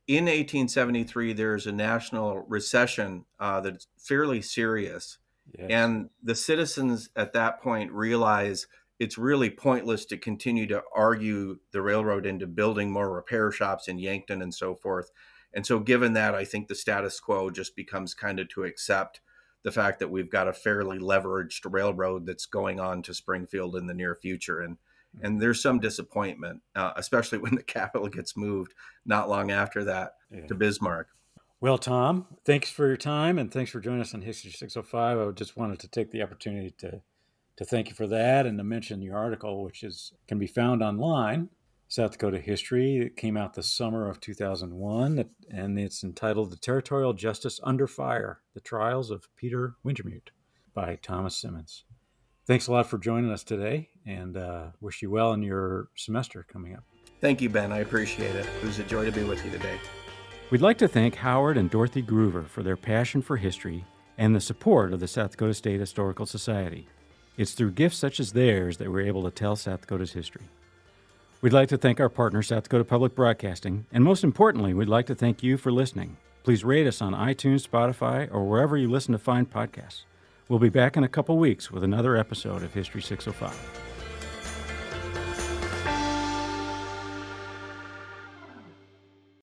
in 0.08 0.28
1873, 0.30 1.34
there's 1.34 1.68
a 1.68 1.72
national 1.72 2.40
recession 2.48 3.26
uh, 3.40 3.60
that's 3.62 3.88
fairly 3.98 4.42
serious. 4.42 5.18
yes. 5.58 5.68
And 5.70 6.10
the 6.24 6.36
citizens 6.36 7.10
at 7.16 7.34
that 7.34 7.62
point 7.62 7.92
realize 7.92 8.68
it's 9.00 9.18
really 9.18 9.50
pointless 9.50 10.06
to 10.06 10.18
continue 10.18 10.66
to 10.68 10.82
argue 10.96 11.60
the 11.72 11.82
railroad 11.82 12.26
into 12.26 12.48
building 12.48 12.92
more 12.92 13.12
repair 13.14 13.52
shops 13.52 13.88
in 13.88 14.00
Yankton 14.00 14.42
and 14.42 14.54
so 14.54 14.76
forth. 14.76 15.12
And 15.54 15.66
so, 15.66 15.80
given 15.80 16.14
that, 16.14 16.36
I 16.36 16.46
think 16.46 16.68
the 16.68 16.76
status 16.76 17.20
quo 17.20 17.50
just 17.50 17.76
becomes 17.76 18.14
kind 18.14 18.40
of 18.40 18.50
to 18.50 18.64
accept 18.64 19.22
the 19.64 19.72
fact 19.72 20.00
that 20.00 20.10
we've 20.10 20.30
got 20.30 20.48
a 20.48 20.54
fairly 20.54 21.00
leveraged 21.00 21.62
railroad 21.72 22.26
that's 22.26 22.46
going 22.46 22.80
on 22.80 23.02
to 23.04 23.14
Springfield 23.14 23.76
in 23.76 23.88
the 23.88 23.94
near 23.94 24.16
future. 24.16 24.62
And 24.62 24.78
and 25.22 25.42
there's 25.42 25.62
some 25.62 25.80
disappointment, 25.80 26.62
uh, 26.76 26.92
especially 26.96 27.38
when 27.40 27.56
the 27.56 27.64
capital 27.64 28.08
gets 28.08 28.38
moved 28.38 28.74
not 29.06 29.30
long 29.30 29.52
after 29.52 29.84
that 29.86 30.14
Yeah. 30.32 30.46
to 30.48 30.56
Bismarck. 30.56 31.08
Well, 31.60 31.80
Tom, 31.80 32.28
thanks 32.46 32.70
for 32.70 32.86
your 32.88 32.98
time 32.98 33.40
and 33.40 33.52
thanks 33.52 33.72
for 33.72 33.80
joining 33.80 34.02
us 34.02 34.14
on 34.14 34.22
History 34.22 34.52
605. 34.52 35.18
I 35.18 35.32
just 35.32 35.58
wanted 35.58 35.80
to 35.80 35.88
take 35.88 36.12
the 36.12 36.22
opportunity 36.22 36.70
to 36.80 37.02
to 37.58 37.66
thank 37.66 37.90
you 37.90 37.96
for 37.96 38.08
that 38.08 38.46
and 38.46 38.58
to 38.58 38.64
mention 38.64 39.02
your 39.02 39.18
article, 39.18 39.64
which 39.64 39.84
is 39.84 40.14
can 40.28 40.40
be 40.40 40.48
found 40.48 40.82
online, 40.82 41.50
South 41.88 42.12
Dakota 42.12 42.40
History. 42.40 42.98
It 42.98 43.18
came 43.18 43.36
out 43.36 43.54
the 43.54 43.64
summer 43.64 44.10
of 44.10 44.20
2001, 44.20 45.26
and 45.50 45.80
it's 45.80 46.04
entitled 46.04 46.52
"The 46.52 46.58
Territorial 46.58 47.14
Justice 47.14 47.60
Under 47.64 47.88
Fire: 47.88 48.42
The 48.54 48.62
Trials 48.62 49.12
of 49.12 49.28
Peter 49.36 49.76
Wintermute" 49.86 50.30
by 50.74 50.98
Thomas 51.02 51.36
Simmons. 51.36 51.84
Thanks 52.46 52.68
a 52.68 52.72
lot 52.72 52.88
for 52.88 52.98
joining 52.98 53.32
us 53.32 53.44
today, 53.44 53.90
and 54.06 54.38
uh, 54.38 54.68
wish 54.80 55.02
you 55.02 55.10
well 55.10 55.34
in 55.34 55.42
your 55.42 55.90
semester 55.96 56.46
coming 56.48 56.76
up. 56.76 56.84
Thank 57.20 57.42
you, 57.42 57.50
Ben. 57.50 57.74
I 57.74 57.80
appreciate 57.80 58.36
it. 58.36 58.46
It 58.62 58.66
was 58.66 58.80
a 58.80 58.84
joy 58.84 59.04
to 59.04 59.12
be 59.12 59.24
with 59.24 59.44
you 59.44 59.52
today. 59.52 59.80
We'd 60.50 60.62
like 60.62 60.78
to 60.78 60.88
thank 60.88 61.16
Howard 61.16 61.58
and 61.58 61.70
Dorothy 61.70 62.02
Groover 62.02 62.48
for 62.48 62.64
their 62.64 62.78
passion 62.78 63.22
for 63.22 63.36
history 63.36 63.84
and 64.18 64.34
the 64.34 64.40
support 64.40 64.94
of 64.94 65.00
the 65.02 65.08
South 65.08 65.32
Dakota 65.32 65.54
State 65.54 65.80
Historical 65.80 66.26
Society. 66.26 66.88
It's 67.38 67.54
through 67.54 67.72
gifts 67.72 67.98
such 67.98 68.20
as 68.20 68.34
theirs 68.34 68.78
that 68.78 68.92
we're 68.92 69.06
able 69.06 69.24
to 69.24 69.32
tell 69.32 69.56
South 69.56 69.82
Dakota's 69.82 70.14
history. 70.14 70.46
We'd 71.40 71.54
like 71.54 71.70
to 71.70 71.78
thank 71.78 72.00
our 72.00 72.10
partner, 72.10 72.42
South 72.42 72.64
Dakota 72.64 72.84
Public 72.84 73.14
Broadcasting, 73.14 73.86
and 73.92 74.04
most 74.04 74.24
importantly, 74.24 74.74
we'd 74.74 74.90
like 74.90 75.06
to 75.06 75.14
thank 75.16 75.44
you 75.44 75.56
for 75.56 75.72
listening. 75.72 76.18
Please 76.44 76.64
rate 76.64 76.88
us 76.88 77.00
on 77.00 77.14
iTunes, 77.14 77.68
Spotify, 77.68 78.28
or 78.34 78.44
wherever 78.46 78.76
you 78.76 78.90
listen 78.90 79.12
to 79.12 79.20
fine 79.20 79.46
podcasts. 79.46 80.02
We'll 80.50 80.58
be 80.58 80.70
back 80.70 80.98
in 80.98 81.04
a 81.04 81.10
couple 81.10 81.38
weeks 81.38 81.70
with 81.70 81.84
another 81.84 82.18
episode 82.18 82.64
of 82.64 82.74
History 82.74 83.04
605. 83.04 83.97